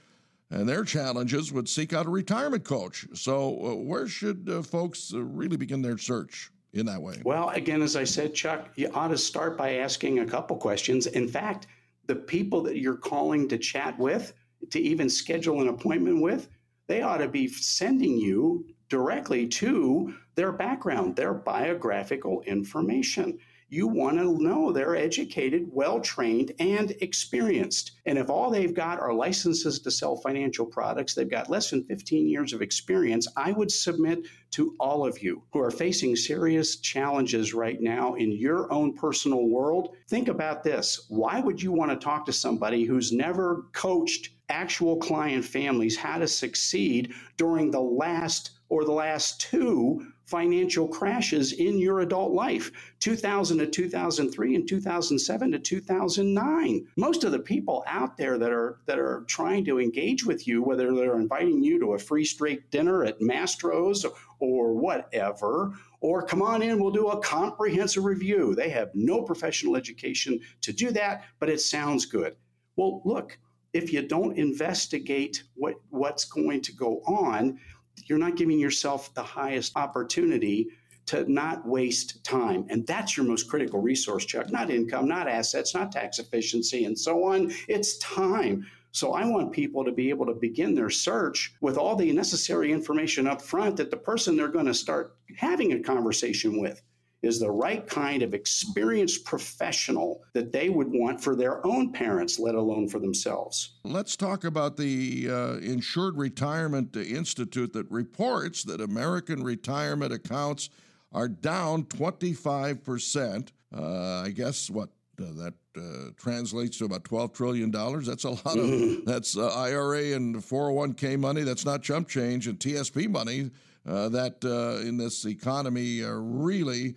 [0.51, 3.07] and their challenges would seek out a retirement coach.
[3.13, 7.21] So, uh, where should uh, folks uh, really begin their search in that way?
[7.23, 11.07] Well, again, as I said, Chuck, you ought to start by asking a couple questions.
[11.07, 11.67] In fact,
[12.05, 14.33] the people that you're calling to chat with,
[14.69, 16.49] to even schedule an appointment with,
[16.87, 24.17] they ought to be sending you directly to their background, their biographical information you want
[24.17, 27.93] to know they're educated, well trained, and experienced.
[28.05, 31.85] And if all they've got are licenses to sell financial products, they've got less than
[31.85, 36.75] 15 years of experience, I would submit to all of you who are facing serious
[36.77, 39.95] challenges right now in your own personal world.
[40.07, 41.05] Think about this.
[41.09, 46.19] Why would you want to talk to somebody who's never coached actual client families how
[46.19, 52.71] to succeed during the last or the last two financial crashes in your adult life
[52.99, 58.79] 2000 to 2003 and 2007 to 2009 most of the people out there that are
[58.85, 62.71] that are trying to engage with you whether they're inviting you to a free straight
[62.71, 64.05] dinner at mastro's
[64.39, 68.53] or whatever or come on in, we'll do a comprehensive review.
[68.53, 72.35] They have no professional education to do that, but it sounds good.
[72.75, 73.37] Well, look,
[73.71, 77.57] if you don't investigate what, what's going to go on,
[78.05, 80.67] you're not giving yourself the highest opportunity
[81.05, 82.65] to not waste time.
[82.69, 86.97] And that's your most critical resource, Chuck, not income, not assets, not tax efficiency, and
[86.97, 87.51] so on.
[87.67, 88.65] It's time.
[88.91, 92.71] So I want people to be able to begin their search with all the necessary
[92.71, 96.81] information up front that the person they're going to start having a conversation with
[97.23, 102.37] is the right kind of experienced professional that they would want for their own parents,
[102.37, 103.75] let alone for themselves.
[103.85, 110.69] Let's talk about the uh, Insured Retirement Institute that reports that American retirement accounts
[111.13, 113.49] are down 25%.
[113.75, 114.89] Uh, I guess what
[115.21, 117.71] uh, that uh, translates to about $12 trillion.
[117.71, 119.05] That's a lot of, mm-hmm.
[119.05, 121.43] that's uh, IRA and 401k money.
[121.43, 123.51] That's not chump change and TSP money
[123.87, 126.95] uh, that uh, in this economy really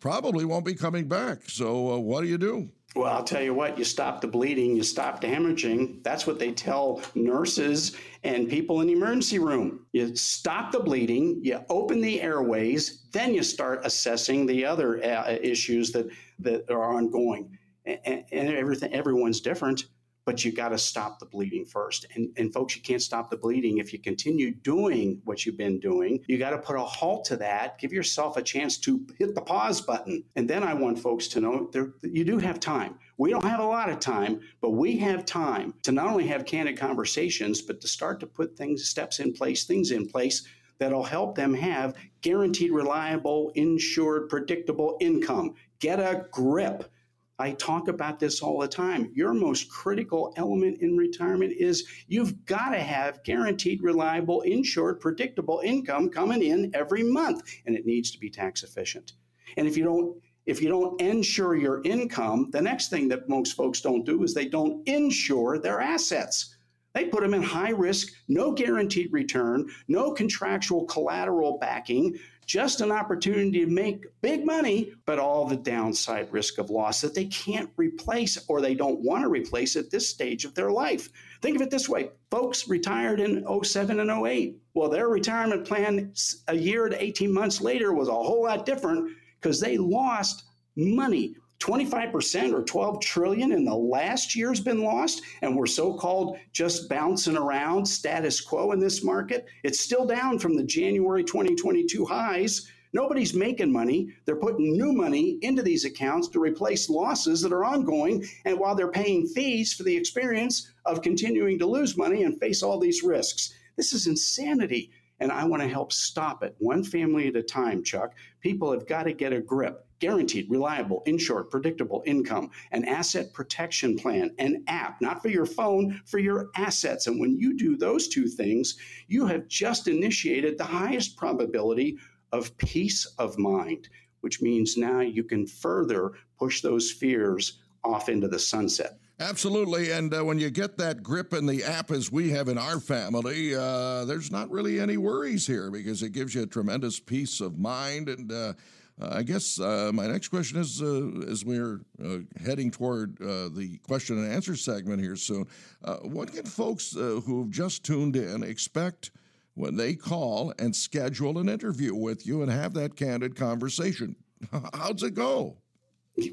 [0.00, 1.48] probably won't be coming back.
[1.48, 2.70] So what do you do?
[2.96, 6.02] Well, I'll tell you what, you stop the bleeding, you stop the hemorrhaging.
[6.02, 9.86] That's what they tell nurses and people in the emergency room.
[9.92, 15.36] You stop the bleeding, you open the airways, then you start assessing the other uh,
[15.40, 16.08] issues that,
[16.40, 17.58] that are ongoing.
[17.84, 19.84] And, and everything, everyone's different
[20.28, 22.04] but you got to stop the bleeding first.
[22.14, 25.80] And, and folks, you can't stop the bleeding if you continue doing what you've been
[25.80, 26.22] doing.
[26.26, 27.78] You got to put a halt to that.
[27.78, 30.22] Give yourself a chance to hit the pause button.
[30.36, 31.70] And then I want folks to know
[32.02, 32.98] you do have time.
[33.16, 36.44] We don't have a lot of time, but we have time to not only have
[36.44, 40.46] candid conversations, but to start to put things, steps in place, things in place
[40.78, 45.54] that'll help them have guaranteed, reliable, insured, predictable income.
[45.80, 46.92] Get a grip.
[47.40, 49.12] I talk about this all the time.
[49.14, 55.60] Your most critical element in retirement is you've got to have guaranteed, reliable, insured, predictable
[55.64, 59.12] income coming in every month, and it needs to be tax efficient.
[59.56, 63.52] And if you don't if you don't insure your income, the next thing that most
[63.52, 66.56] folks don't do is they don't insure their assets.
[66.94, 72.90] They put them in high risk, no guaranteed return, no contractual collateral backing, just an
[72.90, 77.68] opportunity to make big money, but all the downside risk of loss that they can't
[77.76, 81.10] replace or they don't want to replace at this stage of their life.
[81.42, 84.56] Think of it this way folks retired in 07 and 08.
[84.72, 86.12] Well, their retirement plan
[86.48, 91.36] a year to 18 months later was a whole lot different because they lost money.
[91.60, 97.36] 25% or 12 trillion in the last year's been lost and we're so-called just bouncing
[97.36, 99.46] around status quo in this market.
[99.64, 102.70] It's still down from the january 2022 highs.
[102.92, 104.14] Nobody's making money.
[104.24, 108.74] They're putting new money into these accounts to replace losses that are ongoing and while
[108.74, 113.02] they're paying fees for the experience of continuing to lose money and face all these
[113.02, 113.52] risks.
[113.76, 117.82] This is insanity and I want to help stop it one family at a time,
[117.82, 118.14] Chuck.
[118.40, 123.96] People have got to get a grip guaranteed, reliable, insured, predictable income, an asset protection
[123.96, 127.06] plan, an app, not for your phone, for your assets.
[127.06, 131.98] And when you do those two things, you have just initiated the highest probability
[132.32, 133.88] of peace of mind,
[134.20, 138.98] which means now you can further push those fears off into the sunset.
[139.20, 139.90] Absolutely.
[139.90, 142.78] And uh, when you get that grip in the app, as we have in our
[142.78, 147.40] family, uh, there's not really any worries here because it gives you a tremendous peace
[147.40, 148.08] of mind.
[148.08, 148.52] And uh,
[149.00, 153.78] I guess uh, my next question is uh, as we're uh, heading toward uh, the
[153.86, 155.46] question and answer segment here soon,
[155.84, 159.12] uh, what can folks who've just tuned in expect
[159.54, 164.16] when they call and schedule an interview with you and have that candid conversation?
[164.74, 165.58] How's it go?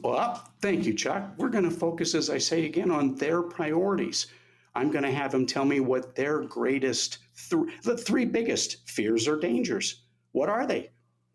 [0.01, 1.33] Well, thank you, Chuck.
[1.37, 4.27] We're going to focus, as I say again, on their priorities.
[4.73, 9.27] I'm going to have them tell me what their greatest, th- the three biggest fears
[9.27, 10.01] or dangers.
[10.31, 10.89] What are they?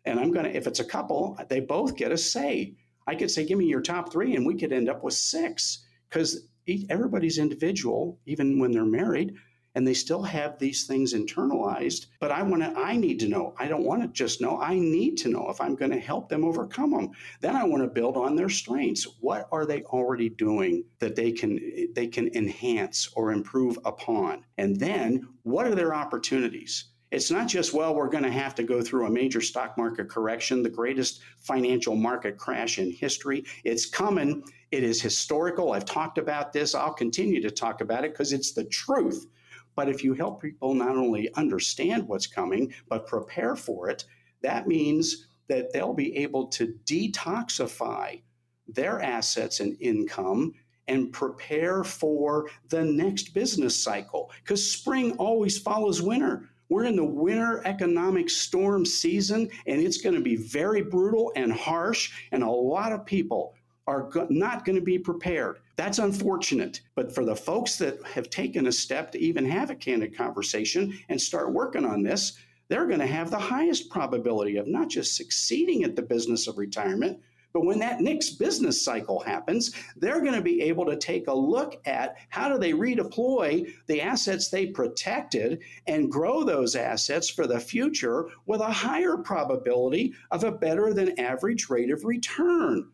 [0.05, 2.75] And I'm going to, if it's a couple, they both get a say.
[3.07, 5.85] I could say, give me your top three, and we could end up with six
[6.09, 6.47] because
[6.89, 9.35] everybody's individual, even when they're married,
[9.75, 12.07] and they still have these things internalized.
[12.19, 13.55] But I want to, I need to know.
[13.57, 14.59] I don't want to just know.
[14.59, 17.11] I need to know if I'm going to help them overcome them.
[17.39, 19.07] Then I want to build on their strengths.
[19.21, 21.59] What are they already doing that they can
[21.93, 24.43] they can enhance or improve upon?
[24.57, 26.85] And then what are their opportunities?
[27.11, 30.07] It's not just, well, we're going to have to go through a major stock market
[30.07, 33.43] correction, the greatest financial market crash in history.
[33.65, 34.43] It's coming.
[34.71, 35.73] It is historical.
[35.73, 36.73] I've talked about this.
[36.73, 39.27] I'll continue to talk about it because it's the truth.
[39.75, 44.05] But if you help people not only understand what's coming, but prepare for it,
[44.41, 48.21] that means that they'll be able to detoxify
[48.69, 50.53] their assets and income
[50.87, 57.03] and prepare for the next business cycle because spring always follows winter We're in the
[57.03, 62.49] winter economic storm season, and it's going to be very brutal and harsh, and a
[62.49, 63.55] lot of people
[63.87, 65.57] are go- not going to be prepared.
[65.75, 66.79] That's unfortunate.
[66.95, 70.97] But for the folks that have taken a step to even have a candid conversation
[71.09, 72.37] and start working on this,
[72.69, 76.57] they're going to have the highest probability of not just succeeding at the business of
[76.57, 77.19] retirement,
[77.53, 81.33] but when that next business cycle happens, they're going to be able to take a
[81.33, 87.47] look at how do they redeploy the assets they protected and grow those assets for
[87.47, 92.89] the future with a higher probability of a better than average rate of return.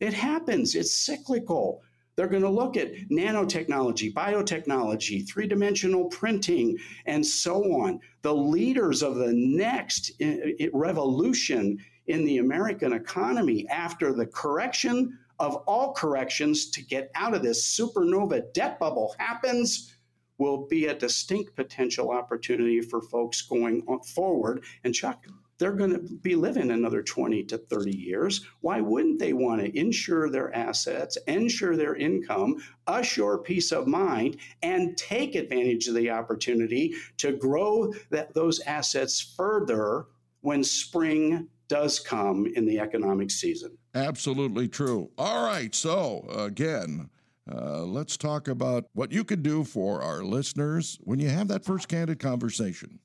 [0.00, 1.82] It happens, it's cyclical.
[2.16, 8.00] They're going to look at nanotechnology, biotechnology, three dimensional printing, and so on.
[8.20, 15.18] The leaders of the next eh, eh, revolution in the American economy after the correction
[15.38, 19.94] of all corrections to get out of this supernova debt bubble happens
[20.38, 23.82] will be a distinct potential opportunity for folks going
[24.14, 24.64] forward.
[24.84, 25.24] And Chuck,
[25.58, 28.44] they're going to be living another 20 to 30 years.
[28.60, 32.56] Why wouldn't they want to insure their assets, insure their income,
[32.88, 39.20] assure peace of mind, and take advantage of the opportunity to grow that, those assets
[39.20, 40.06] further
[40.40, 43.78] when spring does come in the economic season?
[43.94, 45.10] Absolutely true.
[45.16, 45.74] All right.
[45.74, 47.08] So, again,
[47.50, 51.64] uh, let's talk about what you can do for our listeners when you have that
[51.64, 52.98] first candid conversation.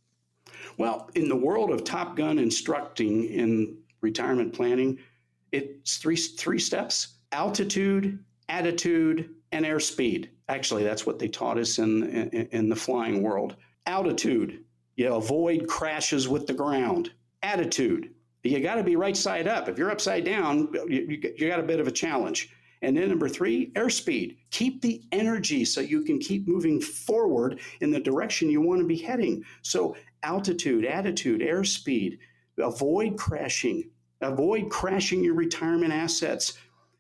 [0.78, 5.00] Well, in the world of Top Gun instructing in retirement planning,
[5.54, 10.28] it's three three steps: altitude, attitude, and airspeed.
[10.50, 13.56] Actually, that's what they taught us in, in, in the flying world.
[13.86, 14.66] Altitude,
[14.98, 17.12] you avoid crashes with the ground.
[17.44, 18.10] Attitude,
[18.44, 19.68] you got to be right side up.
[19.68, 22.50] If you're upside down, you, you, you got a bit of a challenge.
[22.82, 24.38] And then number three, airspeed.
[24.52, 28.88] Keep the energy so you can keep moving forward in the direction you want to
[28.88, 29.44] be heading.
[29.64, 32.20] So altitude, attitude, airspeed.
[32.60, 33.90] Avoid crashing.
[34.22, 36.54] Avoid crashing your retirement assets.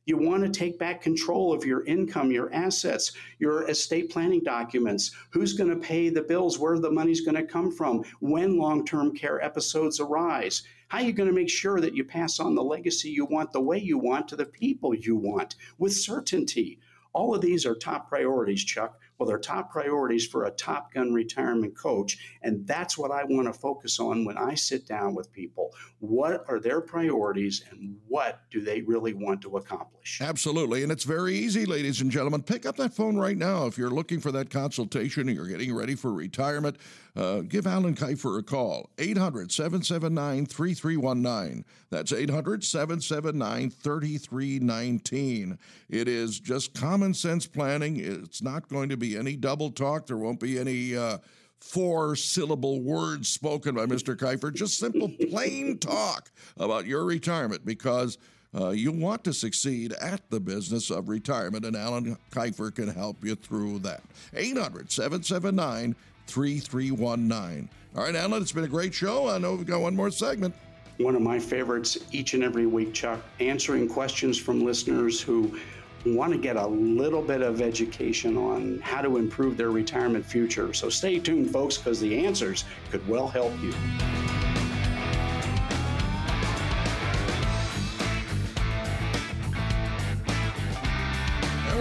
[0.06, 5.12] You want to take back control of your income, your assets, your estate planning documents.
[5.32, 6.58] Who's going to pay the bills?
[6.58, 8.04] Where the money's going to come from?
[8.22, 10.64] When long term care episodes arise?
[10.90, 13.52] How are you going to make sure that you pass on the legacy you want
[13.52, 16.80] the way you want to the people you want with certainty?
[17.12, 18.98] All of these are top priorities, Chuck.
[19.18, 22.18] Well, they're top priorities for a Top Gun retirement coach.
[22.42, 25.74] And that's what I want to focus on when I sit down with people.
[26.00, 30.20] What are their priorities and what do they really want to accomplish?
[30.22, 30.84] Absolutely.
[30.84, 32.44] And it's very easy, ladies and gentlemen.
[32.44, 35.74] Pick up that phone right now if you're looking for that consultation and you're getting
[35.74, 36.78] ready for retirement.
[37.16, 38.92] Uh, give Alan Kifer a call.
[39.00, 41.66] 800 779 3319.
[41.90, 45.58] That's 800 779 3319.
[45.90, 47.98] It is just common sense planning.
[47.98, 50.08] It's not going to be any double talk.
[50.08, 50.98] There won't be any.
[50.98, 51.20] Uh,
[51.60, 54.16] four syllable words spoken by Mr.
[54.16, 58.18] Kifer, just simple, plain talk about your retirement because
[58.56, 63.24] uh, you want to succeed at the business of retirement, and Alan Kifer can help
[63.24, 64.02] you through that.
[64.34, 65.96] 800 779
[66.28, 67.70] 3319.
[67.96, 69.28] All right, Alan, it's been a great show.
[69.28, 70.56] I know we've got one more segment.
[70.98, 75.60] One of my favorites each and every week, Chuck, answering questions from listeners who
[76.16, 80.74] want to get a little bit of education on how to improve their retirement future.
[80.74, 83.74] So stay tuned, folks, because the answers could well help you.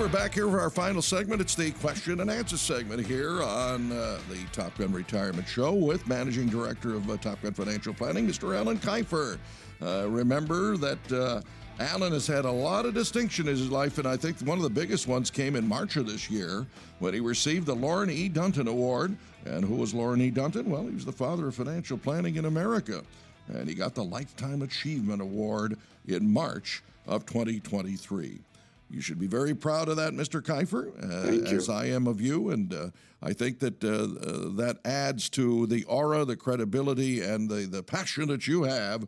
[0.07, 1.41] we're back here for our final segment.
[1.41, 6.07] It's the question and answer segment here on uh, the Top Gun Retirement Show with
[6.07, 8.57] Managing Director of uh, Top Gun Financial Planning, Mr.
[8.57, 9.37] Alan Kifer.
[9.83, 11.43] Uh, remember that
[11.79, 14.65] Alan has had a lot of distinction in his life, and I think one of
[14.65, 16.67] the biggest ones came in March of this year
[17.01, 18.29] when he received the Loren E.
[18.29, 19.17] Dunton Award.
[19.45, 20.31] And who was Loren E.
[20.31, 20.71] Dunton?
[20.71, 23.03] Well, he was the father of financial planning in America.
[23.49, 28.41] And he got the Lifetime Achievement Award in March of 2023.
[28.91, 30.41] You should be very proud of that, Mr.
[30.43, 32.51] Kifer, uh, as I am of you.
[32.51, 32.89] And uh,
[33.23, 37.83] I think that uh, uh, that adds to the aura, the credibility, and the, the
[37.83, 39.07] passion that you have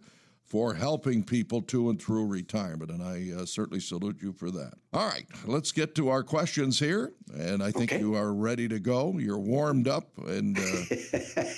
[0.49, 2.91] for helping people to and through retirement.
[2.91, 4.75] And I uh, certainly salute you for that.
[4.95, 7.13] All right, let's get to our questions here.
[7.35, 8.01] And I think okay.
[8.01, 9.19] you are ready to go.
[9.19, 10.09] You're warmed up.
[10.27, 10.63] And, uh,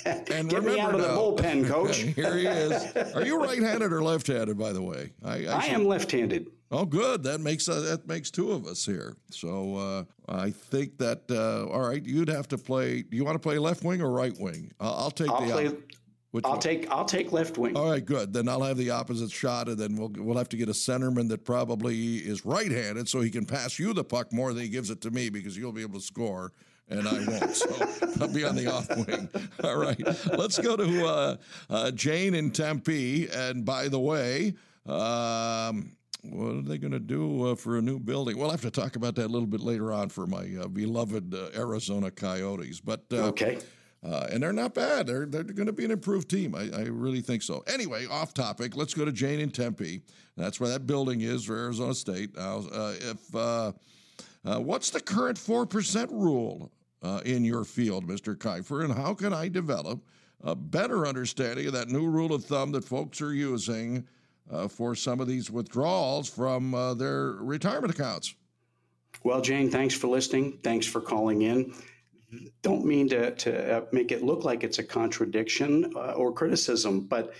[0.31, 1.97] and get me out of the bullpen, coach.
[1.97, 3.13] here he is.
[3.15, 5.11] Are you right handed or left handed, by the way?
[5.23, 6.51] I, I, I am left handed.
[6.73, 7.23] Oh, good.
[7.23, 9.17] That makes uh, that makes two of us here.
[9.29, 12.03] So uh, I think that uh, all right.
[12.03, 13.01] You'd have to play.
[13.01, 14.71] Do you want to play left wing or right wing?
[14.79, 15.51] I'll take I'll the.
[15.51, 15.71] Play,
[16.43, 16.59] I'll one?
[16.59, 17.75] take I'll take left wing.
[17.75, 18.31] All right, good.
[18.31, 21.27] Then I'll have the opposite shot, and then we'll we'll have to get a centerman
[21.29, 24.89] that probably is right-handed, so he can pass you the puck more than he gives
[24.89, 26.53] it to me because you'll be able to score
[26.91, 27.55] and I won't.
[27.55, 27.69] So
[28.21, 29.29] I'll be on the off wing.
[29.63, 29.99] All right.
[30.37, 31.35] Let's go to uh,
[31.69, 33.29] uh, Jane in Tempe.
[33.29, 34.53] And by the way,
[34.85, 38.37] um, what are they going to do uh, for a new building?
[38.37, 41.33] We'll have to talk about that a little bit later on for my uh, beloved
[41.33, 42.79] uh, Arizona Coyotes.
[42.79, 43.59] But uh, okay.
[44.03, 45.05] Uh, and they're not bad.
[45.05, 46.55] They're, they're going to be an improved team.
[46.55, 47.63] I, I, really think so.
[47.67, 48.75] Anyway, off topic.
[48.75, 50.01] Let's go to Jane in Tempe.
[50.35, 52.35] That's where that building is for Arizona State.
[52.35, 53.71] Now, uh, if uh,
[54.43, 56.71] uh what's the current four percent rule
[57.03, 58.35] uh, in your field, Mr.
[58.35, 60.01] Kifer, and how can I develop
[60.43, 64.07] a better understanding of that new rule of thumb that folks are using
[64.49, 68.33] uh, for some of these withdrawals from their retirement accounts?
[69.23, 70.57] Well, Jane, thanks for listening.
[70.63, 71.75] Thanks for calling in
[72.61, 77.01] don't mean to, to uh, make it look like it's a contradiction uh, or criticism,
[77.01, 77.33] but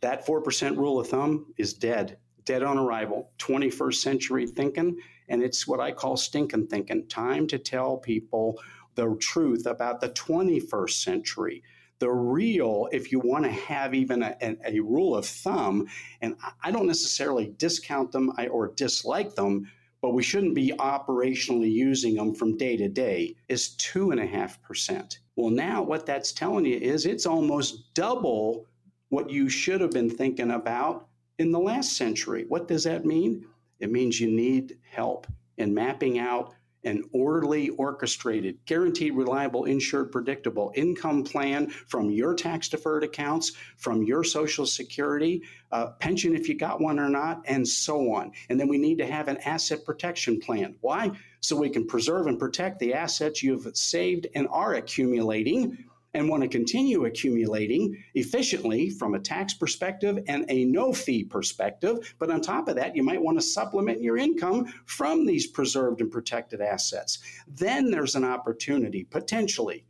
[0.00, 4.96] that 4% rule of thumb is dead, dead on arrival, 21st century thinking.
[5.28, 7.08] And it's what I call stinking thinking.
[7.08, 8.60] Time to tell people
[8.94, 11.62] the truth about the 21st century.
[12.00, 15.86] The real, if you want to have even a, a, a rule of thumb,
[16.20, 19.70] and I don't necessarily discount them or dislike them,
[20.02, 25.18] but we shouldn't be operationally using them from day to day, is 2.5%.
[25.36, 28.66] Well, now what that's telling you is it's almost double
[29.10, 31.06] what you should have been thinking about
[31.38, 32.44] in the last century.
[32.48, 33.46] What does that mean?
[33.78, 35.26] It means you need help
[35.56, 42.68] in mapping out an orderly, orchestrated, guaranteed, reliable, insured, predictable income plan from your tax
[42.68, 47.66] deferred accounts, from your Social Security, uh, pension if you got one or not, and
[47.66, 48.32] so on.
[48.48, 50.74] And then we need to have an asset protection plan.
[50.80, 51.10] Why?
[51.40, 55.84] So we can preserve and protect the assets you've saved and are accumulating
[56.14, 62.14] and want to continue accumulating efficiently from a tax perspective and a no fee perspective.
[62.18, 66.00] But on top of that, you might want to supplement your income from these preserved
[66.00, 67.18] and protected assets.
[67.48, 69.86] Then there's an opportunity potentially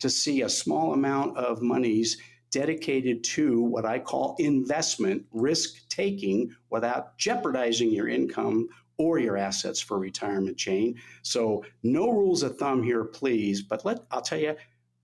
[0.00, 2.16] to see a small amount of monies
[2.50, 9.80] dedicated to what I call investment risk taking without jeopardizing your income or your assets
[9.80, 10.96] for retirement Jane.
[11.22, 13.62] So no rules of thumb here, please.
[13.62, 14.56] But let I'll tell you,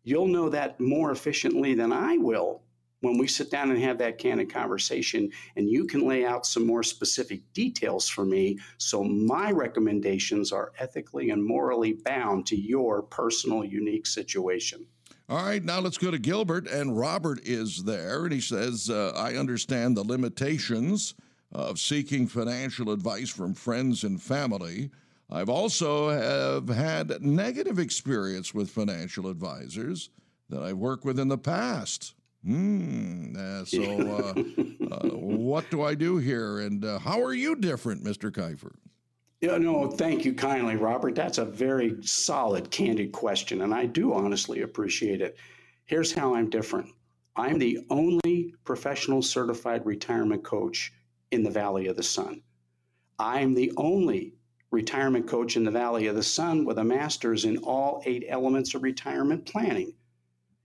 [0.07, 2.63] You'll know that more efficiently than I will
[3.01, 6.65] when we sit down and have that candid conversation and you can lay out some
[6.65, 13.03] more specific details for me so my recommendations are ethically and morally bound to your
[13.03, 14.87] personal unique situation.
[15.29, 19.13] All right, now let's go to Gilbert, and Robert is there, and he says, uh,
[19.17, 21.17] I understand the limitations
[21.51, 24.93] of seeking financial advice from friends and family.
[25.31, 30.11] I've also have had negative experience with financial advisors
[30.49, 32.15] that I've worked with in the past.
[32.45, 33.35] Hmm.
[33.37, 38.05] Uh, so, uh, uh, what do I do here, and uh, how are you different,
[38.05, 38.31] Mr.
[38.31, 38.77] Kifer?
[39.41, 41.15] Yeah, no, thank you kindly, Robert.
[41.15, 45.37] That's a very solid, candid question, and I do honestly appreciate it.
[45.87, 46.89] Here's how I'm different.
[47.35, 50.93] I'm the only professional certified retirement coach
[51.33, 52.43] in the Valley of the Sun.
[53.19, 54.36] I'm the only
[54.71, 58.75] retirement coach in the Valley of the Sun with a master's in all eight elements
[58.75, 59.93] of retirement planning.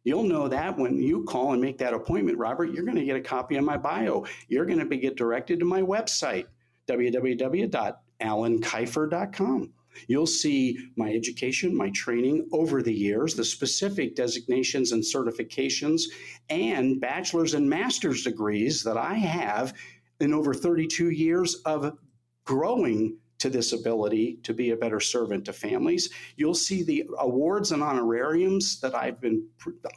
[0.03, 3.15] You'll know that when you call and make that appointment, Robert, you're going to get
[3.15, 4.25] a copy of my bio.
[4.47, 6.45] You're going to be, get directed to my website,
[6.87, 9.73] www.alankifer.com.
[10.07, 16.03] You'll see my education, my training over the years, the specific designations and certifications,
[16.49, 19.73] and bachelor's and master's degrees that I have
[20.19, 21.97] in over 32 years of
[22.45, 26.11] growing to this ability to be a better servant to families.
[26.35, 29.47] You'll see the awards and honorariums that I've been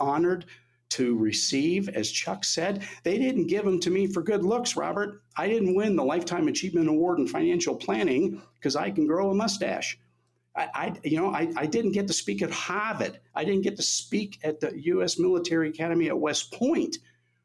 [0.01, 0.47] honored
[0.91, 1.91] to receive.
[1.91, 5.23] As Chuck said, they didn't give them to me for good looks, Robert.
[5.37, 9.35] I didn't win the Lifetime Achievement Award in financial planning because I can grow a
[9.35, 9.99] mustache.
[10.57, 13.21] I, I, you know, I, I didn't get to speak at Harvard.
[13.35, 15.19] I didn't get to speak at the U.S.
[15.19, 16.97] Military Academy at West Point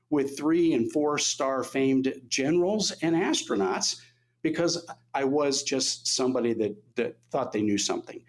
[0.09, 3.99] with three and four star famed generals and astronauts
[4.41, 8.21] because I was just somebody that, that thought they knew something.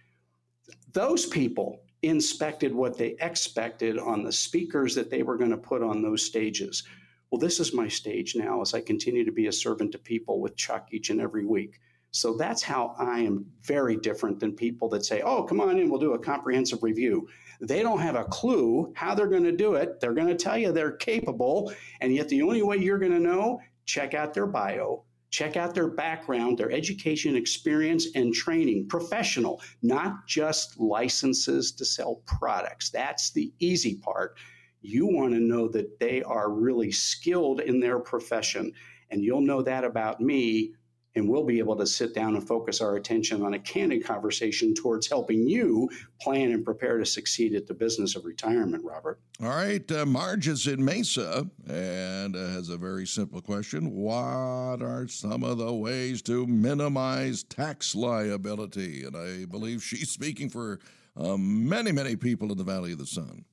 [0.92, 5.82] Those people inspected what they expected on the speakers that they were going to put
[5.82, 6.82] on those stages.
[7.30, 10.40] Well, this is my stage now as I continue to be a servant to people
[10.40, 11.78] with Chuck each and every week.
[12.12, 15.88] So that's how I am very different than people that say, oh, come on in,
[15.88, 17.28] we'll do a comprehensive review.
[17.61, 20.00] They don't have a clue how they're going to do it.
[20.00, 21.72] They're going to tell you they're capable.
[22.00, 25.74] And yet, the only way you're going to know, check out their bio, Check out
[25.74, 28.89] their background, their education, experience, and training.
[28.89, 32.91] Professional, not just licenses to sell products.
[32.91, 34.37] That's the easy part.
[34.83, 38.72] You want to know that they are really skilled in their profession.
[39.11, 40.74] And you'll know that about me
[41.16, 44.74] and we'll be able to sit down and focus our attention on a candid conversation
[44.74, 45.88] towards helping you
[46.20, 49.20] plan and prepare to succeed at the business of retirement, Robert.
[49.42, 49.90] All right.
[49.90, 55.42] Uh, Marge is in Mesa and uh, has a very simple question What are some
[55.42, 59.04] of the ways to minimize tax liability?
[59.04, 60.78] And I believe she's speaking for
[61.16, 63.44] uh, many, many people in the Valley of the Sun.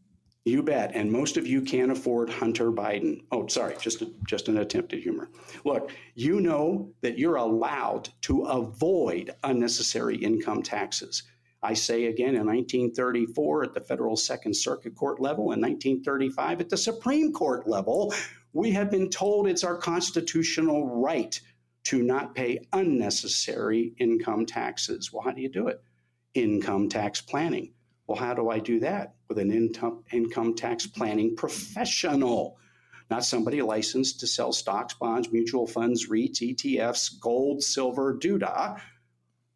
[0.48, 0.92] You bet.
[0.96, 3.26] And most of you can't afford Hunter Biden.
[3.34, 5.30] Oh, sorry, just a, just an attempt at humor.
[5.66, 11.24] Look, you know that you're allowed to avoid unnecessary income taxes.
[11.62, 16.70] I say again in 1934 at the federal Second Circuit Court level, in 1935 at
[16.70, 18.14] the Supreme Court level,
[18.54, 21.38] we have been told it's our constitutional right
[21.84, 25.12] to not pay unnecessary income taxes.
[25.12, 25.84] Well, how do you do it?
[26.34, 27.74] Income tax planning.
[28.08, 29.16] Well, how do I do that?
[29.28, 32.58] With an income, income tax planning professional,
[33.10, 38.80] not somebody licensed to sell stocks, bonds, mutual funds, REITs, ETFs, gold, silver, doodah,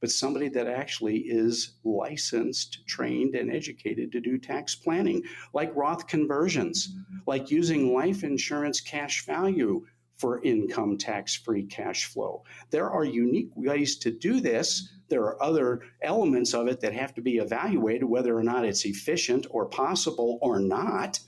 [0.02, 5.24] but somebody that actually is licensed, trained, and educated to do tax planning,
[5.54, 6.96] like Roth conversions,
[7.28, 9.86] like using life insurance cash value
[10.22, 12.44] for income tax free cash flow.
[12.70, 17.14] There are unique ways to do this there are other elements of it that have
[17.16, 21.20] to be evaluated, whether or not it's efficient or possible or not.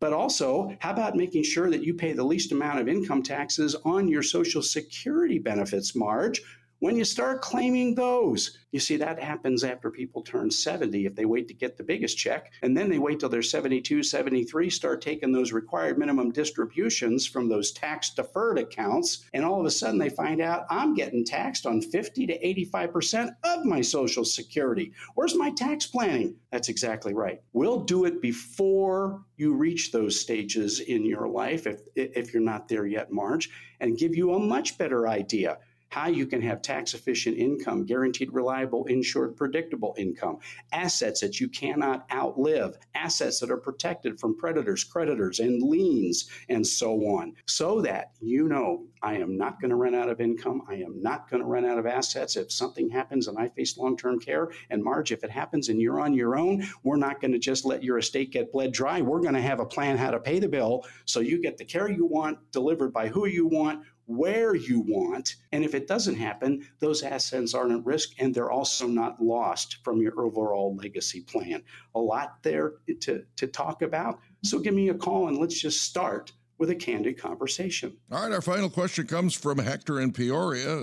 [0.00, 3.74] But also, how about making sure that you pay the least amount of income taxes
[3.84, 6.40] on your Social Security benefits, Marge,
[6.80, 8.58] when you start claiming those.
[8.70, 12.18] You see, that happens after people turn 70 if they wait to get the biggest
[12.18, 12.52] check.
[12.62, 17.48] And then they wait till they're 72, 73, start taking those required minimum distributions from
[17.48, 19.24] those tax deferred accounts.
[19.32, 23.34] And all of a sudden they find out I'm getting taxed on 50 to 85%
[23.44, 24.92] of my Social Security.
[25.14, 26.36] Where's my tax planning?
[26.52, 27.40] That's exactly right.
[27.54, 32.68] We'll do it before you reach those stages in your life, if, if you're not
[32.68, 33.48] there yet, Marge,
[33.80, 35.58] and give you a much better idea
[35.88, 40.38] how you can have tax efficient income, guaranteed, reliable, insured, predictable income,
[40.72, 46.66] assets that you cannot outlive, assets that are protected from predators, creditors, and liens, and
[46.66, 50.62] so on, so that you know I am not going to run out of income.
[50.68, 52.36] I am not going to run out of assets.
[52.36, 55.80] If something happens and I face long term care, and Marge, if it happens and
[55.80, 59.00] you're on your own, we're not going to just let your estate get bled dry.
[59.00, 61.64] We're going to have a plan how to pay the bill so you get the
[61.64, 65.36] care you want delivered by who you want where you want.
[65.52, 69.78] And if it doesn't happen, those assets aren't at risk and they're also not lost
[69.84, 71.62] from your overall legacy plan.
[71.94, 72.72] A lot there
[73.02, 74.18] to, to talk about.
[74.42, 77.96] So give me a call and let's just start with a candid conversation.
[78.10, 80.78] All right, our final question comes from Hector in Peoria.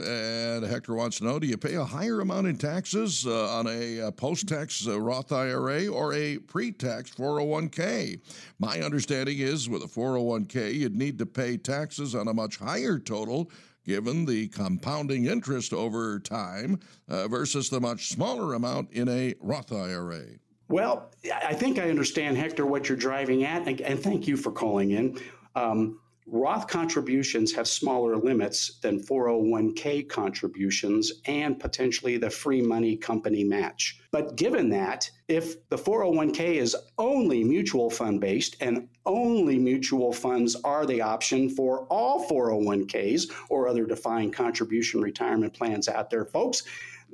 [0.56, 3.68] And Hector wants to know Do you pay a higher amount in taxes uh, on
[3.68, 8.20] a, uh, post tax uh, Roth IRA or a pre tax 401k?
[8.60, 12.98] My understanding is with a 401k, you'd need to pay taxes on a much higher
[12.98, 13.52] total
[13.86, 19.72] given the compounding interest over time uh, versus the much smaller amount in a Roth
[19.72, 20.24] IRA.
[20.68, 24.92] Well, I think I understand, Hector, what you're driving at, and thank you for calling
[24.92, 25.20] in.
[25.56, 33.44] Um, Roth contributions have smaller limits than 401k contributions and potentially the free money company
[33.44, 34.00] match.
[34.12, 40.56] But given that, if the 401k is only mutual fund based and only mutual funds
[40.64, 46.64] are the option for all 401ks or other defined contribution retirement plans out there, folks,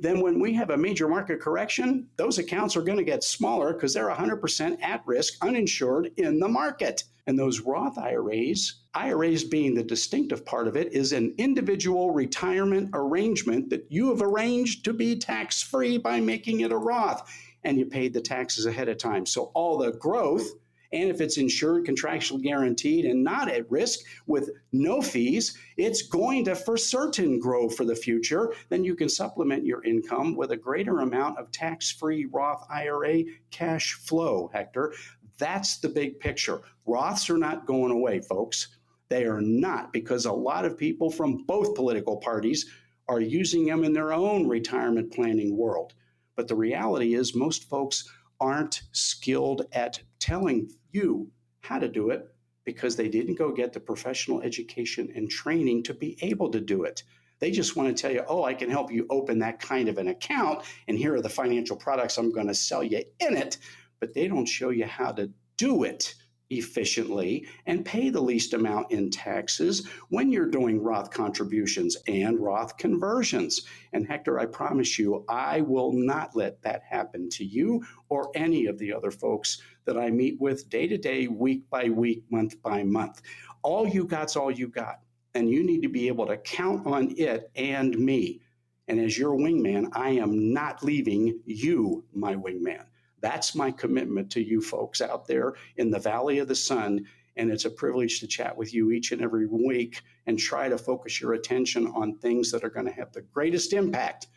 [0.02, 3.74] then when we have a major market correction, those accounts are going to get smaller
[3.74, 7.04] because they're 100% at risk, uninsured in the market.
[7.28, 12.90] And those Roth IRAs, IRAs being the distinctive part of it, is an individual retirement
[12.94, 17.30] arrangement that you have arranged to be tax free by making it a Roth.
[17.64, 19.28] And you paid the taxes ahead of time.
[19.28, 20.50] So all the growth,
[20.94, 26.44] and if it's insured, contractually guaranteed, and not at risk with no fees, it's going
[26.46, 28.54] to for certain grow for the future.
[28.70, 33.24] Then you can supplement your income with a greater amount of tax free Roth IRA
[33.52, 34.94] cash flow, Hector.
[35.38, 36.62] That's the big picture.
[36.88, 38.78] Roths are not going away, folks.
[39.08, 42.70] They are not because a lot of people from both political parties
[43.08, 45.94] are using them in their own retirement planning world.
[46.36, 51.32] But the reality is, most folks aren't skilled at telling you
[51.62, 52.28] how to do it
[52.64, 56.84] because they didn't go get the professional education and training to be able to do
[56.84, 57.04] it.
[57.40, 59.98] They just want to tell you, oh, I can help you open that kind of
[59.98, 63.58] an account, and here are the financial products I'm going to sell you in it
[64.02, 66.16] but they don't show you how to do it
[66.50, 72.76] efficiently and pay the least amount in taxes when you're doing Roth contributions and Roth
[72.78, 73.62] conversions.
[73.94, 78.66] And Hector, I promise you, I will not let that happen to you or any
[78.66, 82.62] of the other folks that I meet with day to day, week by week, month
[82.62, 83.22] by month.
[83.62, 85.00] All you got's all you got.
[85.34, 88.42] And you need to be able to count on it and me.
[88.88, 92.86] And as your wingman, I am not leaving you, my wingman.
[93.22, 97.06] That's my commitment to you folks out there in the Valley of the Sun.
[97.38, 100.78] And it's a privilege to chat with you each and every week and try to
[100.78, 104.28] focus your attention on things that are going to have the greatest impact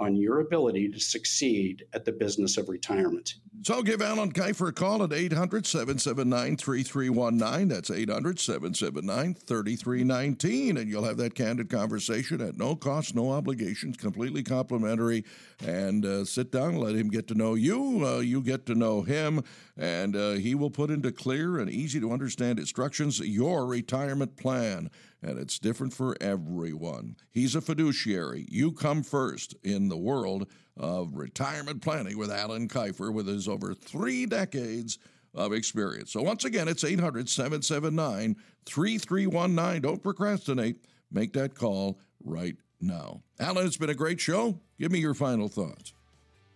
[0.00, 3.34] on your ability to succeed at the business of retirement.
[3.62, 7.68] So give Alan Kifer a call at 800 779 3319.
[7.68, 10.76] That's 800 779 3319.
[10.76, 15.24] And you'll have that candid conversation at no cost, no obligations, completely complimentary.
[15.64, 18.04] And uh, sit down, let him get to know you.
[18.04, 19.42] Uh, you get to know him.
[19.76, 24.90] And uh, he will put into clear and easy to understand instructions your retirement plan
[25.24, 27.16] and it's different for everyone.
[27.30, 28.46] He's a fiduciary.
[28.50, 30.46] You come first in the world
[30.76, 34.98] of retirement planning with Alan Kifer with his over three decades
[35.34, 36.12] of experience.
[36.12, 39.82] So, once again, it's 800 779 3319.
[39.82, 40.76] Don't procrastinate.
[41.10, 43.22] Make that call right now.
[43.40, 44.60] Alan, it's been a great show.
[44.78, 45.94] Give me your final thoughts.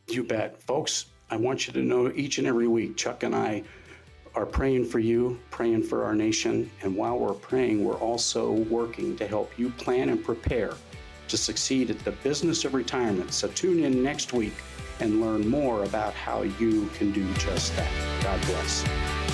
[0.09, 0.63] You bet.
[0.63, 3.63] Folks, I want you to know each and every week, Chuck and I
[4.35, 6.71] are praying for you, praying for our nation.
[6.83, 10.75] And while we're praying, we're also working to help you plan and prepare
[11.29, 13.33] to succeed at the business of retirement.
[13.33, 14.55] So tune in next week
[15.01, 18.23] and learn more about how you can do just that.
[18.23, 19.28] God bless.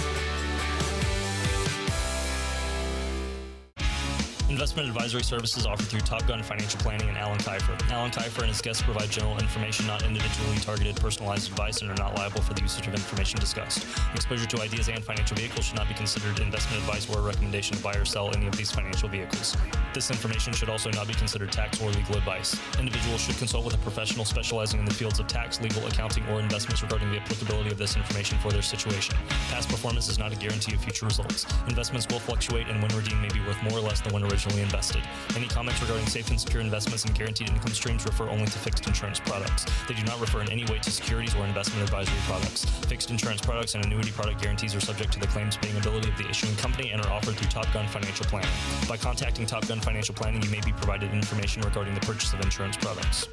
[4.54, 7.76] Investment advisory services offered through Top Gun Financial Planning and Alan Kifer.
[7.90, 11.96] Alan Kifer and his guests provide general information, not individually targeted personalized advice, and are
[11.96, 13.84] not liable for the usage of information discussed.
[14.14, 17.76] Exposure to ideas and financial vehicles should not be considered investment advice or a recommendation
[17.76, 19.56] to buy or sell any of these financial vehicles.
[19.92, 22.56] This information should also not be considered tax or legal advice.
[22.78, 26.38] Individuals should consult with a professional specializing in the fields of tax, legal, accounting, or
[26.38, 29.16] investments regarding the applicability of this information for their situation.
[29.50, 31.44] Past performance is not a guarantee of future results.
[31.66, 34.43] Investments will fluctuate, and when redeemed may be worth more or less than when originally
[34.44, 35.02] originally invested.
[35.36, 38.86] Any comments regarding safe and secure investments and guaranteed income streams refer only to fixed
[38.86, 39.64] insurance products.
[39.88, 42.64] They do not refer in any way to securities or investment advisory products.
[42.86, 46.18] Fixed insurance products and annuity product guarantees are subject to the claims paying ability of
[46.18, 48.50] the issuing company and are offered through Top Gun Financial Planning.
[48.88, 52.40] By contacting Top Gun Financial Planning, you may be provided information regarding the purchase of
[52.40, 53.28] insurance products.